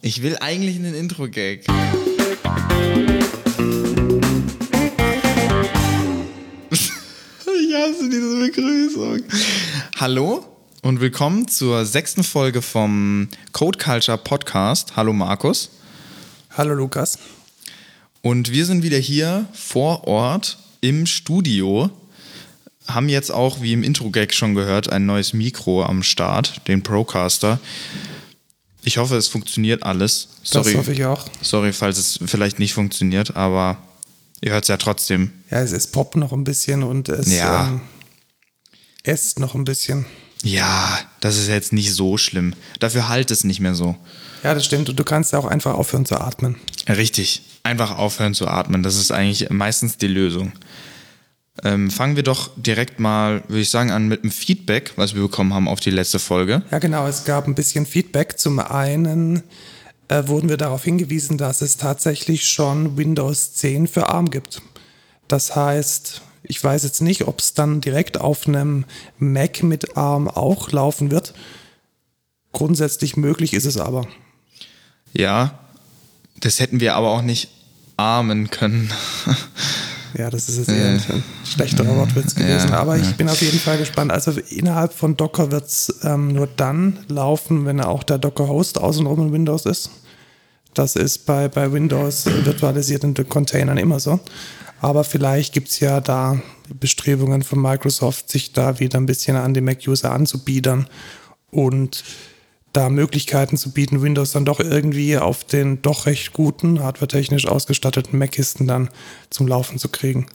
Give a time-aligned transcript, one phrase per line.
[0.00, 1.64] Ich will eigentlich einen Intro-Gag.
[6.70, 6.90] ich
[7.74, 9.22] hasse diese Begrüßung.
[9.96, 10.44] Hallo
[10.82, 14.94] und willkommen zur sechsten Folge vom Code Culture Podcast.
[14.94, 15.70] Hallo Markus.
[16.56, 17.18] Hallo Lukas.
[18.22, 21.90] Und wir sind wieder hier vor Ort im Studio.
[22.86, 27.58] Haben jetzt auch, wie im Intro-Gag schon gehört, ein neues Mikro am Start, den Procaster.
[28.82, 30.28] Ich hoffe, es funktioniert alles.
[30.42, 31.26] Sorry, das hoffe ich auch.
[31.42, 33.78] Sorry, falls es vielleicht nicht funktioniert, aber
[34.40, 35.32] ihr hört es ja trotzdem.
[35.50, 37.68] Ja, es, es poppt noch ein bisschen und es ja.
[37.68, 37.80] ähm,
[39.02, 40.06] esst noch ein bisschen.
[40.42, 42.54] Ja, das ist jetzt nicht so schlimm.
[42.78, 43.96] Dafür halt es nicht mehr so.
[44.44, 44.88] Ja, das stimmt.
[44.88, 46.56] Und du kannst ja auch einfach aufhören zu atmen.
[46.88, 47.42] Richtig.
[47.64, 48.82] Einfach aufhören zu atmen.
[48.82, 50.52] Das ist eigentlich meistens die Lösung.
[51.64, 55.22] Ähm, fangen wir doch direkt mal, würde ich sagen, an mit dem Feedback, was wir
[55.22, 56.62] bekommen haben auf die letzte Folge.
[56.70, 57.06] Ja, genau.
[57.06, 58.38] Es gab ein bisschen Feedback.
[58.38, 59.42] Zum einen
[60.08, 64.62] äh, wurden wir darauf hingewiesen, dass es tatsächlich schon Windows 10 für ARM gibt.
[65.26, 68.84] Das heißt, ich weiß jetzt nicht, ob es dann direkt auf einem
[69.18, 71.34] Mac mit ARM auch laufen wird.
[72.52, 74.06] Grundsätzlich möglich ist es aber.
[75.12, 75.58] Ja,
[76.40, 77.50] das hätten wir aber auch nicht
[77.96, 78.90] armen können.
[80.16, 82.70] Ja, das ist jetzt eher ein schlechterer Wortwitz gewesen.
[82.70, 83.12] Ja, aber ich ja.
[83.12, 84.10] bin auf jeden Fall gespannt.
[84.10, 89.28] Also innerhalb von Docker wird es ähm, nur dann laufen, wenn auch der Docker-Host außenrum
[89.28, 89.90] in Windows ist.
[90.74, 94.20] Das ist bei, bei Windows virtualisierten Containern immer so.
[94.80, 96.40] Aber vielleicht gibt es ja da
[96.78, 100.86] Bestrebungen von Microsoft, sich da wieder ein bisschen an die Mac-User anzubiedern
[101.50, 102.04] und
[102.78, 108.16] da Möglichkeiten zu bieten, Windows dann doch irgendwie auf den doch recht guten, hardwaretechnisch ausgestatteten
[108.16, 108.88] Mac-Kisten dann
[109.30, 110.26] zum Laufen zu kriegen.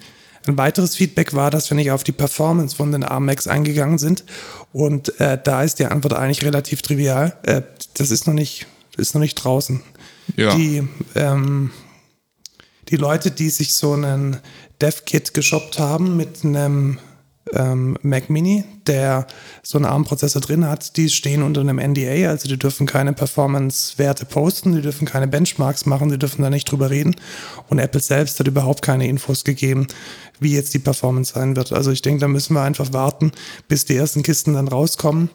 [0.46, 3.98] Ein weiteres Feedback war, dass wir nicht auf die Performance von den ARM Macs eingegangen
[3.98, 4.26] sind.
[4.74, 7.38] Und äh, da ist die Antwort eigentlich relativ trivial.
[7.44, 7.62] Äh,
[7.94, 9.82] das ist noch nicht, ist noch nicht draußen.
[10.36, 10.54] Ja.
[10.54, 11.72] Die, ähm,
[12.90, 14.42] die Leute, die sich so einen
[14.82, 17.00] Dev-Kit geshoppt haben mit einem
[17.52, 19.28] ähm, Mac Mini, der
[19.62, 24.26] so einen ARM-Prozessor drin hat, die stehen unter einem NDA, also die dürfen keine Performance-Werte
[24.26, 27.16] posten, die dürfen keine Benchmarks machen, die dürfen da nicht drüber reden.
[27.70, 29.88] Und Apple selbst hat überhaupt keine Infos gegeben,
[30.40, 31.74] wie jetzt die Performance sein wird.
[31.74, 33.32] Also ich denke, da müssen wir einfach warten,
[33.68, 35.30] bis die ersten Kisten dann rauskommen.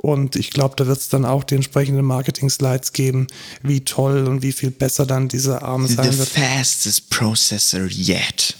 [0.00, 3.26] Und ich glaube, da wird es dann auch die entsprechenden Marketing-Slides geben,
[3.62, 6.28] wie toll und wie viel besser dann dieser ARM sein wird.
[6.28, 8.56] The fastest processor yet.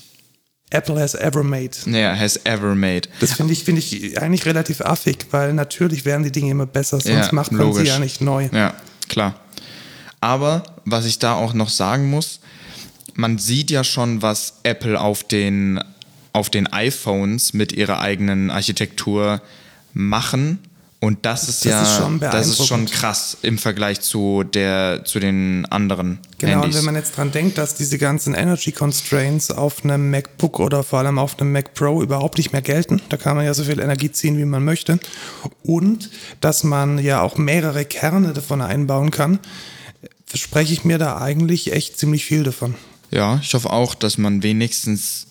[0.72, 1.71] Apple has ever made.
[1.87, 3.03] Ja, has ever made.
[3.21, 7.00] Das finde ich, find ich eigentlich relativ affig, weil natürlich werden die Dinge immer besser,
[7.00, 7.83] sonst ja, macht man logisch.
[7.83, 8.49] sie ja nicht neu.
[8.53, 8.75] Ja,
[9.09, 9.34] klar.
[10.21, 12.41] Aber was ich da auch noch sagen muss,
[13.15, 15.82] man sieht ja schon, was Apple auf den,
[16.32, 19.43] auf den iPhones mit ihrer eigenen Architektur
[19.93, 20.59] machen
[21.03, 25.05] und das ist das ja, ist schon das ist schon krass im Vergleich zu der,
[25.05, 26.21] zu den anderen.
[26.39, 26.69] Genau, Handys.
[26.69, 30.85] und wenn man jetzt dran denkt, dass diese ganzen Energy Constraints auf einem MacBook oder
[30.85, 33.65] vor allem auf einem Mac Pro überhaupt nicht mehr gelten, da kann man ja so
[33.65, 35.01] viel Energie ziehen, wie man möchte,
[35.65, 36.09] und
[36.41, 39.41] dass man ja auch mehrere Kerne davon einbauen kann,
[40.25, 42.77] verspreche ich mir da eigentlich echt ziemlich viel davon.
[43.11, 45.27] Ja, ich hoffe auch, dass man wenigstens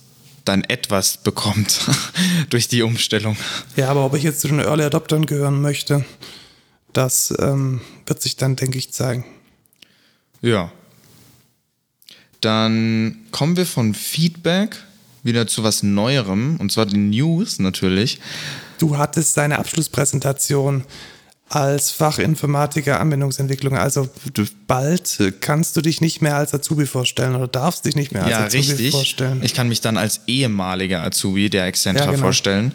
[0.45, 1.81] dann etwas bekommt
[2.49, 3.37] durch die Umstellung.
[3.75, 6.05] Ja, aber ob ich jetzt zu den Early Adoptern gehören möchte,
[6.93, 9.25] das ähm, wird sich dann, denke ich, zeigen.
[10.41, 10.71] Ja.
[12.41, 14.75] Dann kommen wir von Feedback
[15.23, 18.19] wieder zu was Neuerem, und zwar den News natürlich.
[18.79, 20.83] Du hattest deine Abschlusspräsentation
[21.51, 23.77] als Fachinformatiker Anwendungsentwicklung.
[23.77, 24.09] Also
[24.67, 28.31] bald kannst du dich nicht mehr als Azubi vorstellen oder darfst dich nicht mehr als
[28.31, 28.91] ja, Azubi richtig.
[28.91, 29.41] vorstellen.
[29.43, 32.23] Ich kann mich dann als ehemaliger Azubi der Excentra ja, genau.
[32.23, 32.71] vorstellen.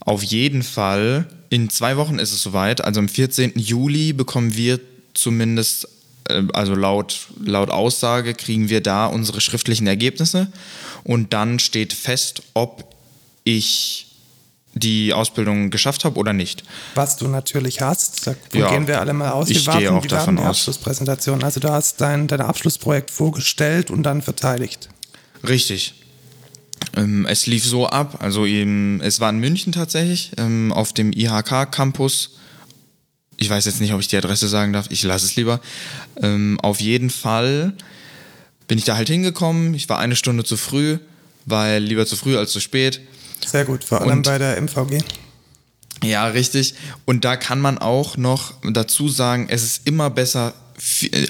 [0.00, 2.84] Auf jeden Fall, in zwei Wochen ist es soweit.
[2.84, 3.52] Also am 14.
[3.56, 4.80] Juli bekommen wir
[5.14, 5.88] zumindest,
[6.28, 10.48] äh, also laut, laut Aussage, kriegen wir da unsere schriftlichen Ergebnisse.
[11.04, 12.94] Und dann steht fest, ob
[13.44, 14.13] ich
[14.74, 16.64] die Ausbildung geschafft habe oder nicht.
[16.94, 19.48] Was du natürlich hast, da ja, gehen wir alle mal aus.
[19.48, 21.42] Wir ich warten, auch die davon die Abschlusspräsentation.
[21.42, 24.88] Also du hast dein, dein Abschlussprojekt vorgestellt und dann verteidigt.
[25.46, 25.94] Richtig.
[26.96, 31.12] Ähm, es lief so ab, also eben, es war in München tatsächlich, ähm, auf dem
[31.12, 32.36] IHK-Campus.
[33.36, 35.60] Ich weiß jetzt nicht, ob ich die Adresse sagen darf, ich lasse es lieber.
[36.20, 37.74] Ähm, auf jeden Fall
[38.68, 39.74] bin ich da halt hingekommen.
[39.74, 40.98] Ich war eine Stunde zu früh,
[41.46, 43.00] weil lieber zu früh als zu spät.
[43.48, 45.02] Sehr gut, vor allem und, bei der MVG.
[46.02, 46.74] Ja, richtig.
[47.04, 50.54] Und da kann man auch noch dazu sagen, es ist immer besser,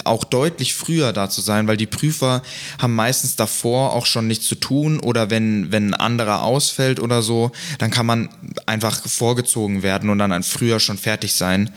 [0.04, 2.42] auch deutlich früher da zu sein, weil die Prüfer
[2.78, 7.22] haben meistens davor auch schon nichts zu tun oder wenn, wenn ein anderer ausfällt oder
[7.22, 8.30] so, dann kann man
[8.66, 11.70] einfach vorgezogen werden und dann früher schon fertig sein.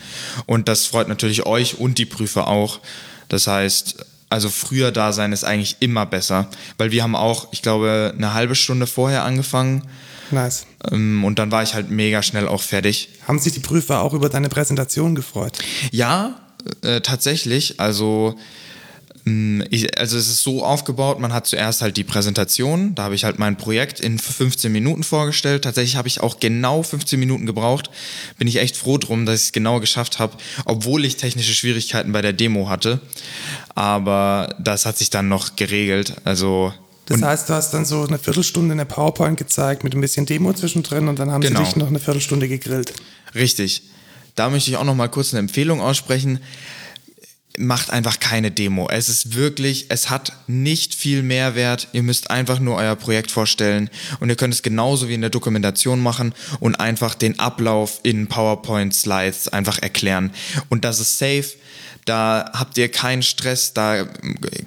[0.46, 2.80] Und das freut natürlich euch und die Prüfer auch,
[3.28, 3.96] Das heißt,
[4.30, 6.48] also früher da sein ist eigentlich immer besser,
[6.78, 9.82] weil wir haben auch, ich glaube, eine halbe Stunde vorher angefangen.
[10.30, 10.66] Nice.
[10.90, 13.10] Ähm, und dann war ich halt mega schnell auch fertig.
[13.26, 15.58] Haben sich die Prüfer auch über deine Präsentation gefreut?
[15.90, 16.40] Ja,
[16.82, 17.80] äh, tatsächlich.
[17.80, 18.36] Also
[19.28, 23.14] Mm, ich, also es ist so aufgebaut, man hat zuerst halt die Präsentation, da habe
[23.14, 25.64] ich halt mein Projekt in 15 Minuten vorgestellt.
[25.64, 27.90] Tatsächlich habe ich auch genau 15 Minuten gebraucht.
[28.38, 32.12] Bin ich echt froh drum, dass ich es genau geschafft habe, obwohl ich technische Schwierigkeiten
[32.12, 33.00] bei der Demo hatte.
[33.74, 36.14] Aber das hat sich dann noch geregelt.
[36.24, 36.72] Also
[37.08, 40.52] das heißt, du hast dann so eine Viertelstunde eine PowerPoint gezeigt mit ein bisschen Demo
[40.52, 41.60] zwischendrin und dann haben genau.
[41.60, 42.92] sie dich noch eine Viertelstunde gegrillt.
[43.34, 43.82] Richtig.
[44.34, 46.40] Da möchte ich auch noch mal kurz eine Empfehlung aussprechen
[47.58, 48.88] macht einfach keine Demo.
[48.88, 51.88] Es ist wirklich, es hat nicht viel Mehrwert.
[51.92, 53.90] Ihr müsst einfach nur euer Projekt vorstellen
[54.20, 58.28] und ihr könnt es genauso wie in der Dokumentation machen und einfach den Ablauf in
[58.28, 60.30] PowerPoint-Slides einfach erklären.
[60.68, 61.48] Und das ist safe.
[62.08, 64.06] Da habt ihr keinen Stress, da,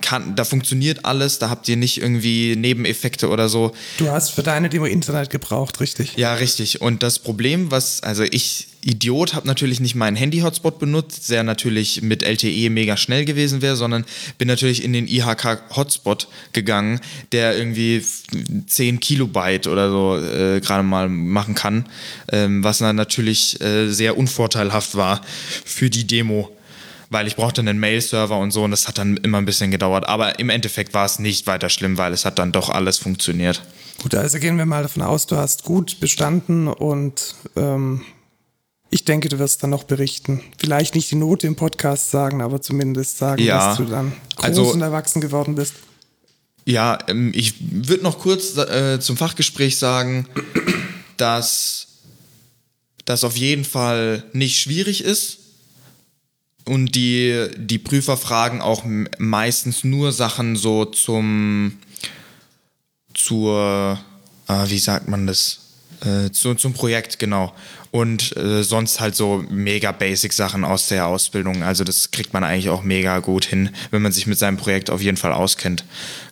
[0.01, 3.71] kann, da funktioniert alles, da habt ihr nicht irgendwie Nebeneffekte oder so.
[3.97, 6.15] Du hast für deine Demo Internet gebraucht, richtig?
[6.17, 6.81] Ja, richtig.
[6.81, 12.03] Und das Problem, was, also ich, Idiot, habe natürlich nicht meinen Handy-Hotspot benutzt, der natürlich
[12.03, 14.05] mit LTE mega schnell gewesen wäre, sondern
[14.37, 16.99] bin natürlich in den IHK-Hotspot gegangen,
[17.31, 18.05] der irgendwie
[18.67, 21.89] 10 Kilobyte oder so äh, gerade mal machen kann,
[22.31, 25.21] ähm, was dann natürlich äh, sehr unvorteilhaft war
[25.65, 26.51] für die Demo
[27.11, 30.07] weil ich brauchte einen Mail-Server und so und das hat dann immer ein bisschen gedauert.
[30.07, 33.61] Aber im Endeffekt war es nicht weiter schlimm, weil es hat dann doch alles funktioniert.
[34.01, 38.01] Gut, also gehen wir mal davon aus, du hast gut bestanden und ähm,
[38.89, 40.41] ich denke, du wirst dann noch berichten.
[40.57, 44.45] Vielleicht nicht die Note im Podcast sagen, aber zumindest sagen, ja, dass du dann groß
[44.45, 45.73] also, und erwachsen geworden bist.
[46.65, 50.27] Ja, ähm, ich würde noch kurz äh, zum Fachgespräch sagen,
[51.17, 51.87] dass
[53.03, 55.40] das auf jeden Fall nicht schwierig ist
[56.65, 58.83] und die, die Prüfer fragen auch
[59.17, 61.77] meistens nur Sachen so zum,
[63.13, 63.99] zur,
[64.47, 65.59] äh, wie sagt man das?
[66.03, 67.53] Äh, zu, zum Projekt, genau.
[67.91, 71.61] Und äh, sonst halt so mega basic Sachen aus der Ausbildung.
[71.61, 74.89] Also das kriegt man eigentlich auch mega gut hin, wenn man sich mit seinem Projekt
[74.89, 75.83] auf jeden Fall auskennt.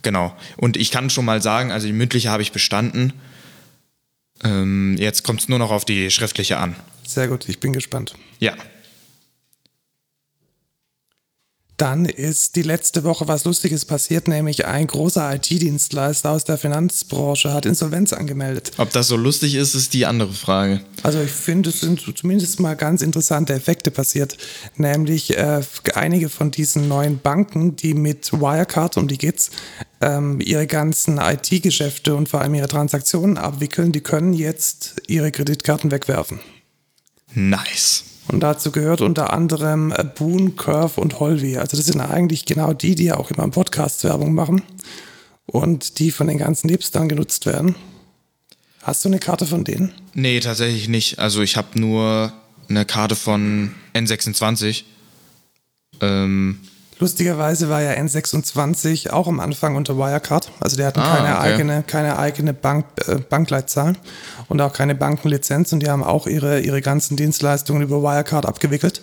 [0.01, 0.35] Genau.
[0.57, 3.13] Und ich kann schon mal sagen, also die mündliche habe ich bestanden.
[4.43, 6.75] Ähm, jetzt kommt es nur noch auf die schriftliche an.
[7.05, 8.15] Sehr gut, ich bin gespannt.
[8.39, 8.53] Ja.
[11.79, 17.53] Dann ist die letzte Woche was Lustiges passiert, nämlich ein großer IT-Dienstleister aus der Finanzbranche
[17.53, 18.73] hat Insolvenz angemeldet.
[18.77, 20.81] Ob das so lustig ist, ist die andere Frage.
[21.03, 24.35] Also ich finde, es sind zumindest mal ganz interessante Effekte passiert.
[24.75, 25.61] Nämlich äh,
[25.95, 29.49] einige von diesen neuen Banken, die mit Wirecard, um die geht's,
[30.01, 35.91] ähm, ihre ganzen IT-Geschäfte und vor allem ihre Transaktionen abwickeln, die können jetzt ihre Kreditkarten
[35.91, 36.41] wegwerfen.
[37.33, 38.03] Nice.
[38.31, 41.57] Und dazu gehört unter anderem äh, Boon, Curve und Holvi.
[41.57, 44.61] Also das sind eigentlich genau die, die ja auch immer im Podcast Werbung machen
[45.47, 47.75] und die von den ganzen Hipstern genutzt werden.
[48.83, 49.93] Hast du eine Karte von denen?
[50.13, 51.17] Nee, tatsächlich nicht.
[51.17, 52.31] Also ich habe nur
[52.69, 54.83] eine Karte von N26.
[56.01, 56.59] Ähm,
[56.99, 60.51] Lustigerweise war ja N26 auch am Anfang unter Wirecard.
[60.59, 61.53] Also die hatten ah, keine, okay.
[61.53, 63.95] eigene, keine eigene Bank, äh, Bankleitzahl
[64.49, 69.01] und auch keine Bankenlizenz und die haben auch ihre, ihre ganzen Dienstleistungen über Wirecard abgewickelt.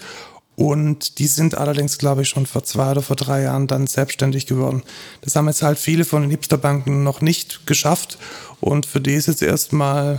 [0.56, 4.46] Und die sind allerdings, glaube ich, schon vor zwei oder vor drei Jahren dann selbstständig
[4.46, 4.82] geworden.
[5.21, 8.18] Das haben jetzt halt viele von den Hipsterbanken noch nicht geschafft.
[8.61, 10.18] Und für die ist jetzt erstmal,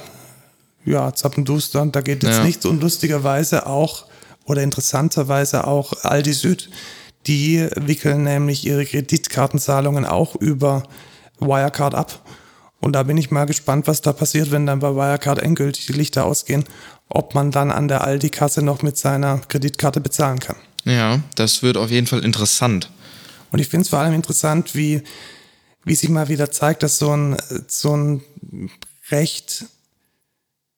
[0.86, 1.88] ja, Zappenduster.
[1.88, 2.44] Da geht jetzt ja.
[2.44, 2.68] nichts.
[2.68, 4.06] Und lustigerweise auch,
[4.46, 6.70] oder interessanterweise auch Aldi Süd
[7.28, 10.84] die wickeln nämlich ihre Kreditkartenzahlungen auch über
[11.40, 12.22] Wirecard ab.
[12.80, 15.94] Und da bin ich mal gespannt, was da passiert, wenn dann bei Wirecard endgültig die
[15.94, 16.66] Lichter ausgehen,
[17.10, 20.58] ob man dann an der Aldi-Kasse noch mit seiner Kreditkarte bezahlen kann.
[20.84, 22.90] Ja, das wird auf jeden Fall interessant.
[23.52, 25.02] Und ich finde es vor allem interessant, wie,
[25.84, 28.22] wie sich mal wieder zeigt, dass so ein, so ein
[29.10, 29.66] recht,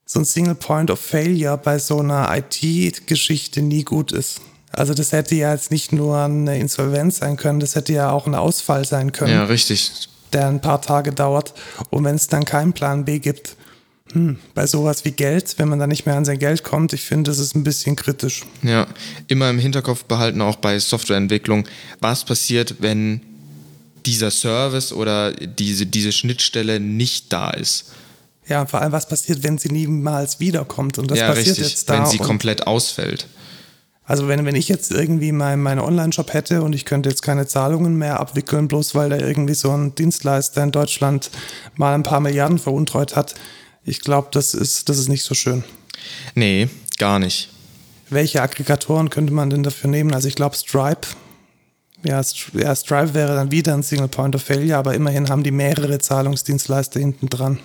[0.06, 4.41] so ein Single Point of Failure bei so einer IT-Geschichte nie gut ist.
[4.72, 8.27] Also das hätte ja jetzt nicht nur eine Insolvenz sein können, das hätte ja auch
[8.27, 9.34] ein Ausfall sein können.
[9.34, 10.10] Ja, richtig.
[10.33, 11.53] Der ein paar Tage dauert.
[11.89, 13.55] Und wenn es dann keinen Plan B gibt,
[14.13, 17.01] hm, bei sowas wie Geld, wenn man da nicht mehr an sein Geld kommt, ich
[17.01, 18.43] finde, das ist ein bisschen kritisch.
[18.63, 18.88] Ja,
[19.27, 21.67] immer im Hinterkopf behalten, auch bei Softwareentwicklung,
[22.00, 23.21] was passiert, wenn
[24.05, 27.91] dieser Service oder diese, diese Schnittstelle nicht da ist.
[28.48, 30.98] Ja, vor allem, was passiert, wenn sie niemals wiederkommt?
[30.98, 32.00] Und das ja, passiert richtig, jetzt da.
[32.00, 33.27] Wenn sie komplett ausfällt.
[34.09, 37.45] Also wenn, wenn ich jetzt irgendwie meinen mein Online-Shop hätte und ich könnte jetzt keine
[37.45, 41.29] Zahlungen mehr abwickeln, bloß weil da irgendwie so ein Dienstleister in Deutschland
[41.75, 43.35] mal ein paar Milliarden veruntreut hat,
[43.85, 45.63] ich glaube, das ist, das ist nicht so schön.
[46.33, 47.51] Nee, gar nicht.
[48.09, 50.11] Welche Aggregatoren könnte man denn dafür nehmen?
[50.11, 51.07] Also ich glaube, Stripe
[52.03, 52.19] Ja,
[52.53, 55.99] ja, Stripe wäre dann wieder ein Single Point of Failure, aber immerhin haben die mehrere
[55.99, 57.59] Zahlungsdienstleister hinten dran.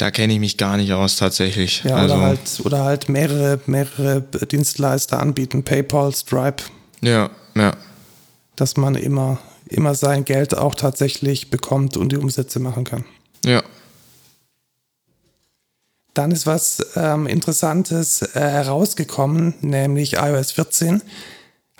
[0.00, 1.84] Da kenne ich mich gar nicht aus tatsächlich.
[1.84, 6.62] Ja, also, oder, halt, oder halt mehrere, mehrere Dienstleister anbieten, PayPal, Stripe.
[7.02, 7.76] Ja, ja.
[8.56, 9.38] Dass man immer,
[9.68, 13.04] immer sein Geld auch tatsächlich bekommt und die Umsätze machen kann.
[13.44, 13.62] Ja.
[16.14, 21.02] Dann ist was ähm, Interessantes äh, herausgekommen, nämlich iOS 14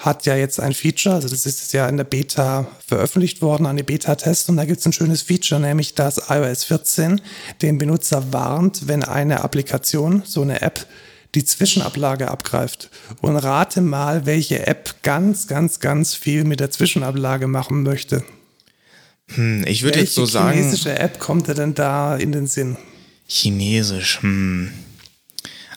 [0.00, 3.84] hat ja jetzt ein Feature, also das ist ja in der Beta veröffentlicht worden, eine
[3.84, 7.20] Beta-Test und da gibt es ein schönes Feature, nämlich dass iOS 14
[7.60, 10.86] den Benutzer warnt, wenn eine Applikation, so eine App,
[11.34, 12.90] die Zwischenablage abgreift.
[13.20, 18.24] Und rate mal, welche App ganz, ganz, ganz viel mit der Zwischenablage machen möchte.
[19.34, 20.48] Hm, ich würde jetzt so sagen.
[20.48, 22.78] Welche chinesische App kommt dir denn da in den Sinn?
[23.28, 24.72] Chinesisch, hm.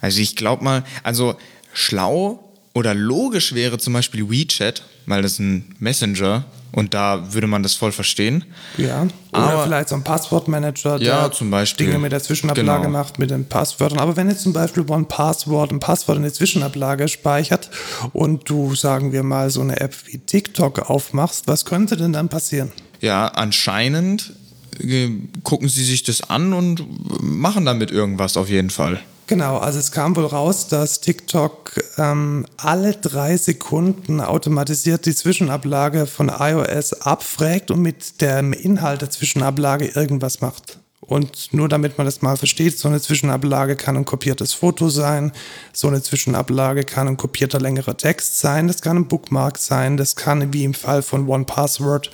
[0.02, 1.36] Also ich glaube mal, also
[1.72, 7.62] schlau oder logisch wäre zum Beispiel WeChat, weil das ein Messenger und da würde man
[7.62, 8.46] das voll verstehen.
[8.78, 11.86] Ja, oder aber, vielleicht so ein Passwortmanager, der ja, zum Beispiel.
[11.86, 12.98] Dinge mit der Zwischenablage genau.
[12.98, 14.00] macht, mit den Passwörtern.
[14.00, 17.70] Aber wenn jetzt zum Beispiel One Password ein Passwort in der Zwischenablage speichert
[18.12, 22.28] und du, sagen wir mal, so eine App wie TikTok aufmachst, was könnte denn dann
[22.28, 22.72] passieren?
[23.02, 24.34] Ja, anscheinend
[24.80, 25.10] äh,
[25.44, 26.84] gucken sie sich das an und
[27.22, 29.00] machen damit irgendwas auf jeden Fall.
[29.34, 36.06] Genau, also es kam wohl raus, dass TikTok ähm, alle drei Sekunden automatisiert die Zwischenablage
[36.06, 40.78] von iOS abfragt und mit dem Inhalt der Zwischenablage irgendwas macht.
[41.00, 45.32] Und nur damit man das mal versteht, so eine Zwischenablage kann ein kopiertes Foto sein,
[45.74, 50.16] so eine Zwischenablage kann ein kopierter längerer Text sein, das kann ein Bookmark sein, das
[50.16, 52.12] kann wie im Fall von One Password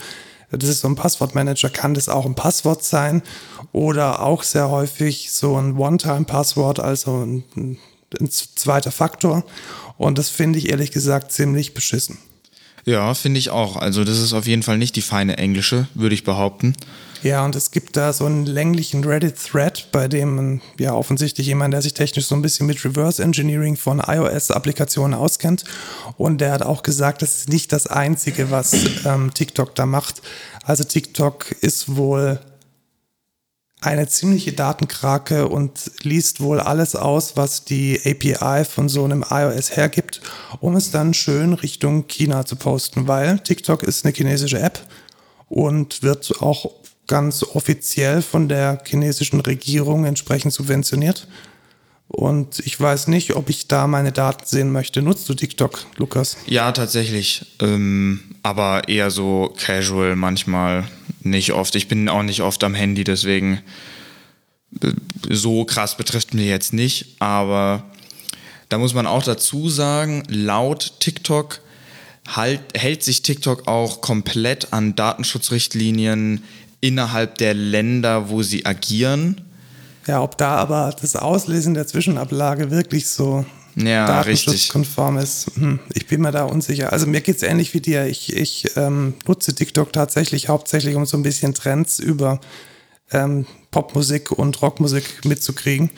[0.51, 3.21] das ist so ein Passwortmanager, kann das auch ein Passwort sein
[3.71, 7.43] oder auch sehr häufig so ein One-Time-Passwort, also ein,
[8.19, 9.43] ein zweiter Faktor.
[9.97, 12.17] Und das finde ich ehrlich gesagt ziemlich beschissen.
[12.85, 13.75] Ja, finde ich auch.
[13.75, 16.75] Also das ist auf jeden Fall nicht die feine englische, würde ich behaupten.
[17.21, 21.81] Ja, und es gibt da so einen länglichen Reddit-Thread, bei dem ja offensichtlich jemand, der
[21.81, 25.65] sich technisch so ein bisschen mit Reverse Engineering von iOS-Applikationen auskennt.
[26.17, 28.73] Und der hat auch gesagt, das ist nicht das Einzige, was
[29.05, 30.21] ähm, TikTok da macht.
[30.63, 32.39] Also TikTok ist wohl
[33.81, 39.75] eine ziemliche Datenkrake und liest wohl alles aus, was die API von so einem iOS
[39.75, 40.21] hergibt,
[40.59, 44.85] um es dann schön Richtung China zu posten, weil TikTok ist eine chinesische App
[45.47, 46.78] und wird auch
[47.09, 51.27] ganz offiziell von der chinesischen Regierung entsprechend subventioniert.
[52.07, 55.01] Und ich weiß nicht, ob ich da meine Daten sehen möchte.
[55.01, 56.37] Nutzt du TikTok, Lukas?
[56.45, 57.45] Ja, tatsächlich.
[57.59, 60.87] Ähm, aber eher so casual manchmal.
[61.21, 61.75] Nicht oft.
[61.75, 63.59] Ich bin auch nicht oft am Handy, deswegen
[64.81, 64.91] äh,
[65.29, 67.17] so krass betrifft mir jetzt nicht.
[67.19, 67.83] Aber
[68.69, 71.59] da muss man auch dazu sagen, laut TikTok
[72.27, 76.43] halt, hält sich TikTok auch komplett an Datenschutzrichtlinien
[76.81, 79.41] innerhalb der Länder, wo sie agieren.
[80.07, 83.45] Ja, ob da aber das Auslesen der Zwischenablage wirklich so
[83.75, 86.91] ja, datenschutzkonform ist, hm, ich bin mir da unsicher.
[86.91, 88.07] Also mir geht es ähnlich wie dir.
[88.07, 92.39] Ich, ich ähm, nutze TikTok tatsächlich hauptsächlich, um so ein bisschen Trends über
[93.11, 95.91] ähm, Popmusik und Rockmusik mitzukriegen,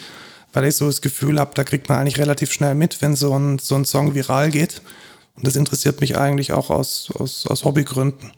[0.53, 3.37] weil ich so das Gefühl habe, da kriegt man eigentlich relativ schnell mit, wenn so
[3.37, 4.81] ein, so ein Song viral geht.
[5.35, 8.31] Und das interessiert mich eigentlich auch aus, aus, aus Hobbygründen.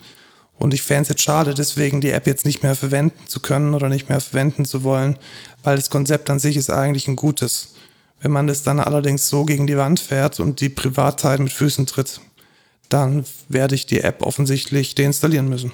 [0.63, 3.73] Und ich fände es jetzt schade, deswegen die App jetzt nicht mehr verwenden zu können
[3.73, 5.17] oder nicht mehr verwenden zu wollen,
[5.61, 7.73] weil das Konzept an sich ist eigentlich ein gutes.
[8.21, 11.85] Wenn man das dann allerdings so gegen die Wand fährt und die Privatheit mit Füßen
[11.85, 12.21] tritt,
[12.87, 15.73] dann werde ich die App offensichtlich deinstallieren müssen.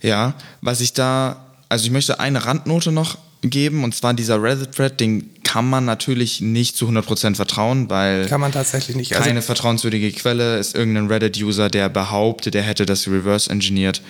[0.00, 0.32] Ja,
[0.62, 5.39] was ich da, also ich möchte eine Randnote noch geben und zwar dieser Reddit-Thread, den
[5.50, 9.16] kann man natürlich nicht zu 100% vertrauen, weil kann man tatsächlich nicht.
[9.16, 14.00] Also keine vertrauenswürdige Quelle ist irgendein Reddit-User, der behauptet, der hätte das reverse engineert,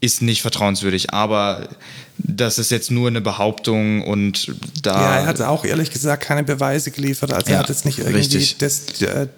[0.00, 1.12] ist nicht vertrauenswürdig.
[1.14, 1.68] Aber
[2.18, 5.00] das ist jetzt nur eine Behauptung und da.
[5.00, 7.32] Ja, er hat auch ehrlich gesagt keine Beweise geliefert.
[7.32, 9.28] Also ja, er hat jetzt nicht irgendwie des, äh,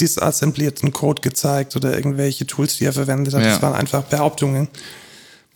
[0.00, 3.42] disassemblierten Code gezeigt oder irgendwelche Tools, die er verwendet hat.
[3.42, 3.50] Ja.
[3.50, 4.68] Das waren einfach Behauptungen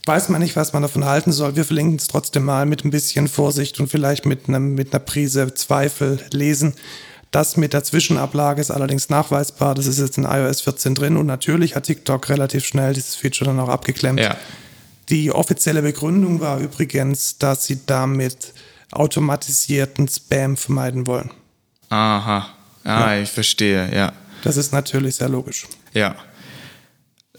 [0.08, 1.54] weiß man nicht, was man davon halten soll.
[1.54, 5.04] Wir verlinken es trotzdem mal mit ein bisschen Vorsicht und vielleicht mit, einem, mit einer
[5.04, 6.74] Prise Zweifel lesen.
[7.30, 9.74] Das mit der Zwischenablage ist allerdings nachweisbar.
[9.74, 13.50] Das ist jetzt in iOS 14 drin und natürlich hat TikTok relativ schnell dieses Feature
[13.50, 14.18] dann auch abgeklemmt.
[14.18, 14.36] Ja.
[15.10, 18.54] Die offizielle Begründung war übrigens, dass sie damit
[18.90, 21.30] automatisierten Spam vermeiden wollen.
[21.90, 22.48] Aha.
[22.84, 23.22] Ah, ja.
[23.22, 24.12] ich verstehe, ja.
[24.42, 25.66] Das ist natürlich sehr logisch.
[25.92, 26.14] Ja.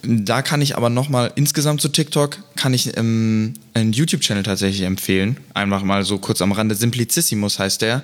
[0.01, 5.37] Da kann ich aber nochmal insgesamt zu TikTok, kann ich ähm, einen YouTube-Channel tatsächlich empfehlen.
[5.53, 6.75] Einfach mal so kurz am Rande.
[6.75, 8.03] Simplicissimus heißt der.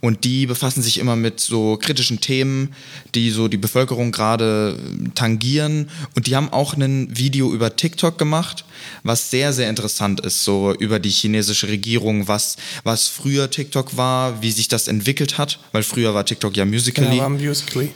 [0.00, 2.74] Und die befassen sich immer mit so kritischen Themen,
[3.14, 4.76] die so die Bevölkerung gerade
[5.14, 5.88] tangieren.
[6.16, 8.64] Und die haben auch ein Video über TikTok gemacht,
[9.04, 10.42] was sehr, sehr interessant ist.
[10.42, 15.60] So über die chinesische Regierung, was, was früher TikTok war, wie sich das entwickelt hat.
[15.70, 17.16] Weil früher war TikTok ja Musical.ly.
[17.16, 17.90] Genau, Musical.ly.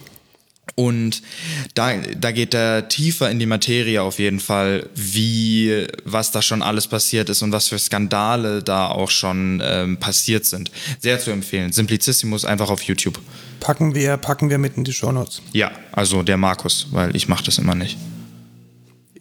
[0.74, 1.22] Und
[1.74, 6.62] da, da geht er tiefer in die Materie auf jeden Fall, wie, was da schon
[6.62, 10.70] alles passiert ist und was für Skandale da auch schon ähm, passiert sind.
[11.00, 11.72] Sehr zu empfehlen.
[11.72, 13.18] Simplicissimus einfach auf YouTube.
[13.60, 15.42] Packen wir, packen wir mit in die Shownotes.
[15.52, 17.98] Ja, also der Markus, weil ich mache das immer nicht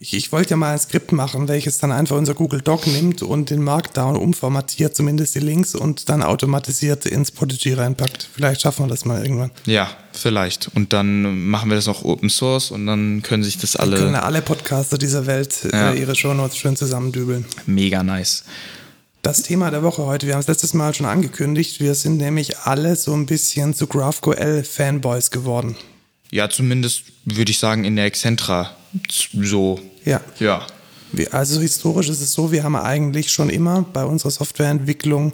[0.02, 3.20] ich, ich wollte ja mal ein Skript machen, welches dann einfach unser Google Doc nimmt
[3.20, 8.26] und den Markdown umformatiert, zumindest die Links, und dann automatisiert ins Prodigy reinpackt.
[8.32, 9.50] Vielleicht schaffen wir das mal irgendwann.
[9.66, 10.70] Ja, vielleicht.
[10.74, 13.96] Und dann machen wir das auch Open Source und dann können sich das alle.
[13.96, 15.92] Dann können alle Podcaster dieser Welt äh, ja.
[15.92, 17.44] ihre Shownotes schön zusammendübeln.
[17.66, 18.44] Mega nice.
[19.20, 22.56] Das Thema der Woche heute, wir haben es letztes Mal schon angekündigt, wir sind nämlich
[22.60, 25.76] alle so ein bisschen zu GraphQL Fanboys geworden.
[26.30, 28.74] Ja, zumindest würde ich sagen in der Excentra
[29.42, 29.78] so.
[30.04, 30.20] Ja.
[30.38, 30.66] Ja.
[31.32, 35.32] Also historisch ist es so, wir haben eigentlich schon immer bei unserer Softwareentwicklung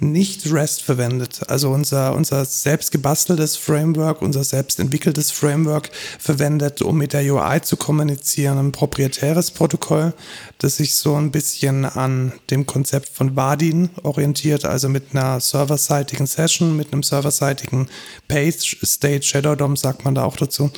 [0.00, 1.42] nicht REST verwendet.
[1.48, 7.62] Also unser, unser selbst gebasteltes Framework, unser selbst entwickeltes Framework verwendet, um mit der UI
[7.62, 10.12] zu kommunizieren, ein proprietäres Protokoll,
[10.58, 16.26] das sich so ein bisschen an dem Konzept von Vadin orientiert, also mit einer serverseitigen
[16.26, 17.88] Session, mit einem serverseitigen
[18.26, 20.70] Page, State, Shadow DOM sagt man da auch dazu.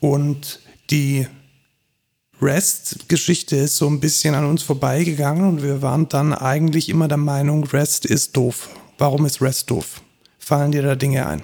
[0.00, 0.60] Und
[0.90, 1.26] die
[2.42, 7.18] REST-Geschichte ist so ein bisschen an uns vorbeigegangen und wir waren dann eigentlich immer der
[7.18, 8.70] Meinung, REST ist doof.
[8.98, 10.00] Warum ist REST doof?
[10.38, 11.42] Fallen dir da Dinge ein?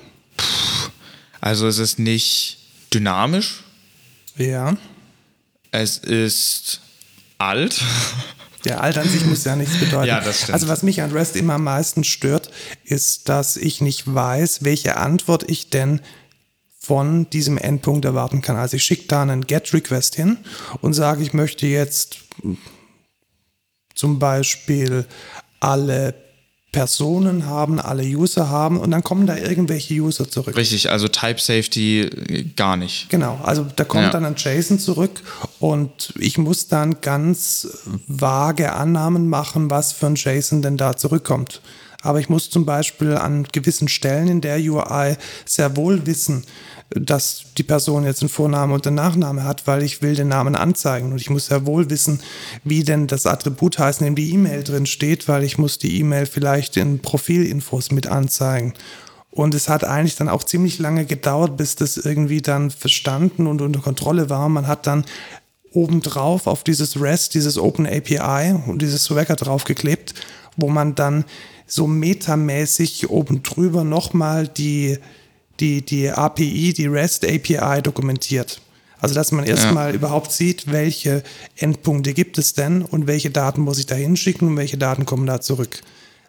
[1.40, 2.58] Also es ist nicht
[2.92, 3.64] dynamisch.
[4.36, 4.76] Ja.
[5.70, 6.80] Es ist
[7.38, 7.80] alt.
[8.64, 10.08] Ja, alt an sich muss ja nichts bedeuten.
[10.08, 10.54] Ja, das stimmt.
[10.54, 12.50] Also was mich an REST immer am meisten stört,
[12.84, 16.00] ist, dass ich nicht weiß, welche Antwort ich denn
[16.86, 18.54] von diesem Endpunkt erwarten kann.
[18.54, 20.38] Also ich schicke da einen GET-Request hin
[20.82, 22.18] und sage, ich möchte jetzt
[23.96, 25.04] zum Beispiel
[25.58, 26.14] alle
[26.70, 30.56] Personen haben, alle User haben und dann kommen da irgendwelche User zurück.
[30.56, 33.08] Richtig, also Type Safety gar nicht.
[33.08, 34.10] Genau, also da kommt ja.
[34.10, 35.22] dann ein JSON zurück
[35.58, 37.66] und ich muss dann ganz
[38.06, 41.62] vage Annahmen machen, was für ein JSON denn da zurückkommt.
[42.06, 46.44] Aber ich muss zum Beispiel an gewissen Stellen in der UI sehr wohl wissen,
[46.90, 50.54] dass die Person jetzt einen Vorname und einen Nachname hat, weil ich will den Namen
[50.54, 51.12] anzeigen.
[51.12, 52.20] Und ich muss ja wohl wissen,
[52.62, 55.98] wie denn das Attribut heißt, in dem die E-Mail drin steht, weil ich muss die
[55.98, 58.72] E-Mail vielleicht in Profilinfos mit anzeigen.
[59.30, 63.60] Und es hat eigentlich dann auch ziemlich lange gedauert, bis das irgendwie dann verstanden und
[63.60, 64.48] unter Kontrolle war.
[64.48, 65.04] Man hat dann
[65.72, 70.14] obendrauf auf dieses REST, dieses Open API und dieses Swagger draufgeklebt,
[70.56, 71.24] wo man dann
[71.66, 74.98] so metamäßig oben drüber nochmal die
[75.60, 78.60] die, die API, die REST API dokumentiert.
[78.98, 79.94] Also dass man erstmal ja.
[79.94, 81.22] überhaupt sieht, welche
[81.56, 85.26] Endpunkte gibt es denn und welche Daten muss ich da hinschicken und welche Daten kommen
[85.26, 85.82] da zurück.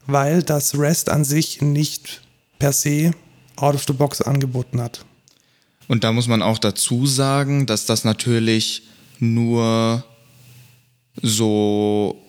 [0.06, 2.22] Weil das REST an sich nicht
[2.60, 3.12] per se
[3.56, 5.06] out of the box angeboten hat.
[5.88, 8.84] Und da muss man auch dazu sagen, dass das natürlich
[9.20, 10.04] nur
[11.22, 12.22] so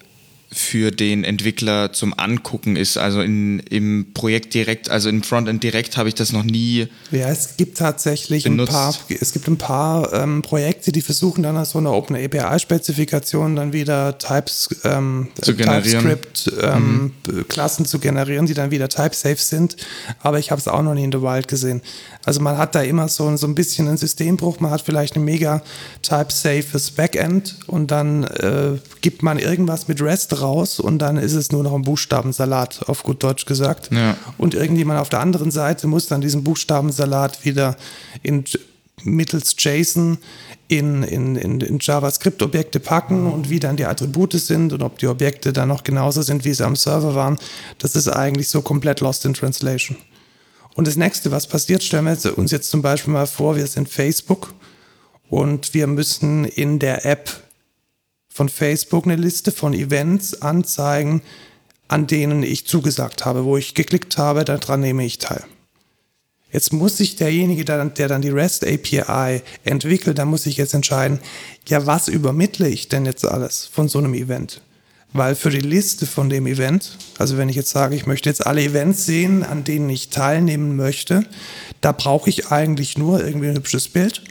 [0.50, 2.96] für den Entwickler zum Angucken ist.
[2.96, 6.88] Also in, im Projekt direkt, also im Frontend direkt habe ich das noch nie.
[7.10, 8.70] Ja, es gibt tatsächlich benutzt.
[8.70, 12.16] ein paar, es gibt ein paar ähm, Projekte, die versuchen dann aus so einer Open
[12.16, 17.48] API-Spezifikation dann wieder Types, ähm, zu TypeScript ähm, mhm.
[17.48, 19.76] Klassen zu generieren, die dann wieder type-safe sind.
[20.20, 21.82] Aber ich habe es auch noch nie in the Wild gesehen.
[22.28, 24.60] Also man hat da immer so, so ein bisschen einen Systembruch.
[24.60, 25.62] Man hat vielleicht ein mega
[26.02, 31.52] type-safes Backend und dann äh, gibt man irgendwas mit REST raus und dann ist es
[31.52, 33.88] nur noch ein Buchstabensalat, auf gut Deutsch gesagt.
[33.92, 34.14] Ja.
[34.36, 37.78] Und irgendjemand auf der anderen Seite muss dann diesen Buchstabensalat wieder
[38.22, 38.44] in,
[39.04, 40.18] mittels JSON
[40.68, 45.06] in, in, in, in JavaScript-Objekte packen und wie dann die Attribute sind und ob die
[45.06, 47.38] Objekte dann noch genauso sind, wie sie am Server waren.
[47.78, 49.96] Das ist eigentlich so komplett lost in translation.
[50.78, 53.88] Und das nächste, was passiert, stellen wir uns jetzt zum Beispiel mal vor, wir sind
[53.88, 54.54] Facebook
[55.28, 57.30] und wir müssen in der App
[58.28, 61.20] von Facebook eine Liste von Events anzeigen,
[61.88, 65.42] an denen ich zugesagt habe, wo ich geklickt habe, daran nehme ich teil.
[66.52, 71.18] Jetzt muss sich derjenige, der dann die REST API entwickelt, da muss ich jetzt entscheiden,
[71.66, 74.62] ja, was übermittle ich denn jetzt alles von so einem Event?
[75.12, 78.46] Weil für die Liste von dem Event, also wenn ich jetzt sage, ich möchte jetzt
[78.46, 81.24] alle Events sehen, an denen ich teilnehmen möchte,
[81.80, 84.22] da brauche ich eigentlich nur irgendwie ein hübsches Bild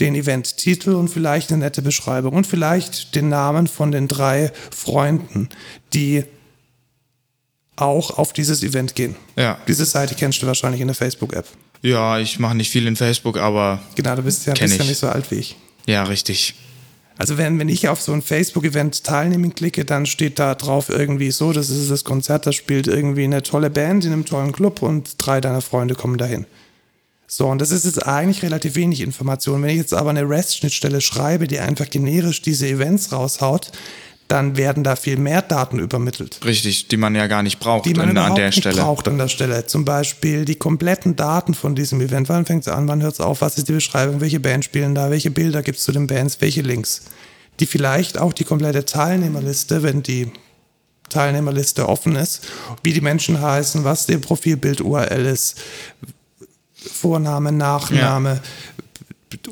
[0.00, 5.48] den Event-Titel und vielleicht eine nette Beschreibung und vielleicht den Namen von den drei Freunden,
[5.92, 6.24] die
[7.76, 9.14] auch auf dieses Event gehen.
[9.36, 9.58] Ja.
[9.68, 11.46] Diese Seite kennst du wahrscheinlich in der Facebook-App.
[11.82, 13.80] Ja, ich mache nicht viel in Facebook, aber.
[13.94, 15.56] Genau, du bist ja, bist ja nicht so alt wie ich.
[15.86, 16.54] Ja, richtig.
[17.20, 21.30] Also wenn, wenn ich auf so ein Facebook-Event teilnehmen klicke, dann steht da drauf irgendwie
[21.32, 24.80] so, das ist das Konzert, da spielt irgendwie eine tolle Band in einem tollen Club
[24.80, 26.46] und drei deiner Freunde kommen dahin.
[27.26, 29.62] So, und das ist jetzt eigentlich relativ wenig Information.
[29.62, 33.70] Wenn ich jetzt aber eine REST-Schnittstelle schreibe, die einfach generisch diese Events raushaut,
[34.30, 36.40] dann werden da viel mehr Daten übermittelt.
[36.44, 38.80] Richtig, die man ja gar nicht braucht die man an, an der nicht Stelle.
[38.80, 39.66] braucht an der Stelle.
[39.66, 42.28] Zum Beispiel die kompletten Daten von diesem Event.
[42.28, 44.94] Wann fängt es an, wann hört es auf, was ist die Beschreibung, welche Band spielen
[44.94, 47.02] da, welche Bilder gibt es zu den Bands, welche Links.
[47.58, 50.30] Die vielleicht auch die komplette Teilnehmerliste, wenn die
[51.08, 52.46] Teilnehmerliste offen ist,
[52.84, 55.60] wie die Menschen heißen, was der Profilbild URL ist,
[56.74, 58.40] Vorname, Nachname, ja.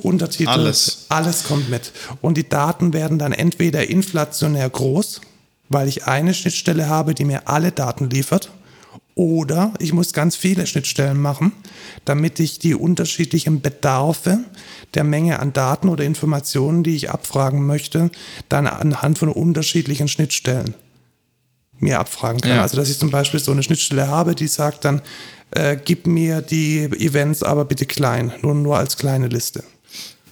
[0.02, 1.06] Untertitel, alles.
[1.08, 1.92] alles kommt mit.
[2.20, 5.20] Und die Daten werden dann entweder inflationär groß,
[5.68, 8.50] weil ich eine Schnittstelle habe, die mir alle Daten liefert,
[9.18, 11.50] oder ich muss ganz viele Schnittstellen machen,
[12.04, 14.38] damit ich die unterschiedlichen Bedarfe
[14.94, 18.12] der Menge an Daten oder Informationen, die ich abfragen möchte,
[18.48, 20.74] dann anhand von unterschiedlichen Schnittstellen
[21.80, 22.56] mir abfragen kann.
[22.56, 22.62] Ja.
[22.62, 25.02] Also dass ich zum Beispiel so eine Schnittstelle habe, die sagt dann,
[25.50, 29.64] äh, gib mir die Events aber bitte klein, nur, nur als kleine Liste.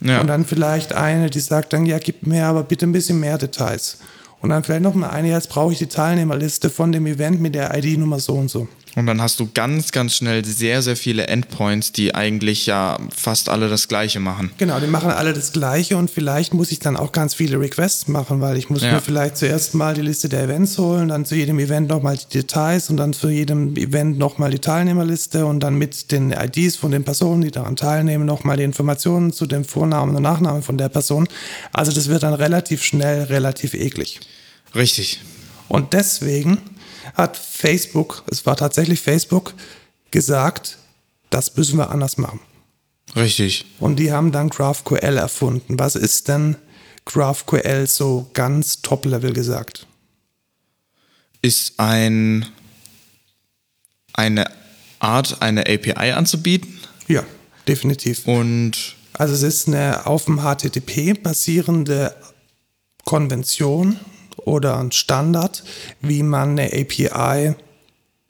[0.00, 0.20] Ja.
[0.20, 3.38] Und dann vielleicht eine, die sagt dann, ja, gib mir aber bitte ein bisschen mehr
[3.38, 3.98] Details.
[4.40, 7.54] Und dann vielleicht noch mal eine, jetzt brauche ich die Teilnehmerliste von dem Event mit
[7.54, 8.68] der ID-Nummer so und so.
[8.96, 13.50] Und dann hast du ganz, ganz schnell sehr, sehr viele Endpoints, die eigentlich ja fast
[13.50, 14.50] alle das Gleiche machen.
[14.56, 18.08] Genau, die machen alle das Gleiche und vielleicht muss ich dann auch ganz viele Requests
[18.08, 18.92] machen, weil ich muss ja.
[18.92, 22.38] mir vielleicht zuerst mal die Liste der Events holen, dann zu jedem Event nochmal die
[22.38, 26.90] Details und dann zu jedem Event nochmal die Teilnehmerliste und dann mit den IDs von
[26.90, 30.88] den Personen, die daran teilnehmen, nochmal die Informationen zu dem Vornamen und Nachnamen von der
[30.88, 31.28] Person.
[31.70, 34.20] Also das wird dann relativ schnell, relativ eklig.
[34.74, 35.20] Richtig.
[35.68, 36.58] Und deswegen
[37.16, 39.54] hat Facebook, es war tatsächlich Facebook,
[40.10, 40.78] gesagt,
[41.30, 42.40] das müssen wir anders machen.
[43.16, 43.64] Richtig.
[43.80, 45.78] Und die haben dann GraphQL erfunden.
[45.78, 46.56] Was ist denn
[47.06, 49.86] GraphQL so ganz top-level gesagt?
[51.40, 52.46] Ist ein
[54.12, 54.50] eine
[54.98, 56.78] Art, eine API anzubieten?
[57.06, 57.24] Ja,
[57.68, 58.26] definitiv.
[58.26, 62.14] Und also es ist eine auf dem HTTP basierende
[63.04, 64.00] Konvention
[64.46, 65.62] oder ein Standard,
[66.00, 67.54] wie man eine API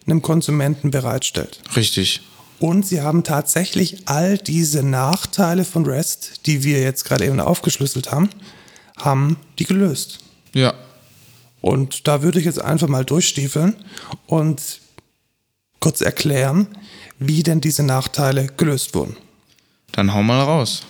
[0.06, 1.60] einem Konsumenten bereitstellt.
[1.76, 2.22] Richtig.
[2.58, 8.10] Und sie haben tatsächlich all diese Nachteile von REST, die wir jetzt gerade eben aufgeschlüsselt
[8.10, 8.30] haben,
[8.96, 10.20] haben die gelöst.
[10.54, 10.72] Ja.
[11.60, 13.76] Und da würde ich jetzt einfach mal durchstiefeln
[14.26, 14.80] und
[15.80, 16.68] kurz erklären,
[17.18, 19.16] wie denn diese Nachteile gelöst wurden.
[19.92, 20.82] Dann hau mal raus.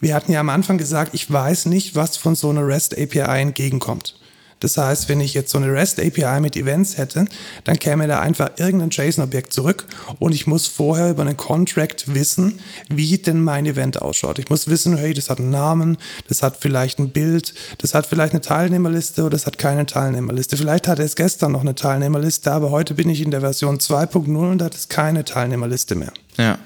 [0.00, 3.40] Wir hatten ja am Anfang gesagt, ich weiß nicht, was von so einer REST API
[3.40, 4.14] entgegenkommt.
[4.60, 7.26] Das heißt, wenn ich jetzt so eine REST API mit Events hätte,
[7.64, 9.86] dann käme da einfach irgendein JSON-Objekt zurück
[10.18, 12.58] und ich muss vorher über einen Contract wissen,
[12.88, 14.38] wie denn mein Event ausschaut.
[14.38, 15.96] Ich muss wissen, hey, das hat einen Namen,
[16.28, 20.56] das hat vielleicht ein Bild, das hat vielleicht eine Teilnehmerliste oder das hat keine Teilnehmerliste.
[20.56, 24.50] Vielleicht hatte es gestern noch eine Teilnehmerliste, aber heute bin ich in der Version 2.0
[24.50, 26.12] und hat es keine Teilnehmerliste mehr.
[26.36, 26.58] Ja.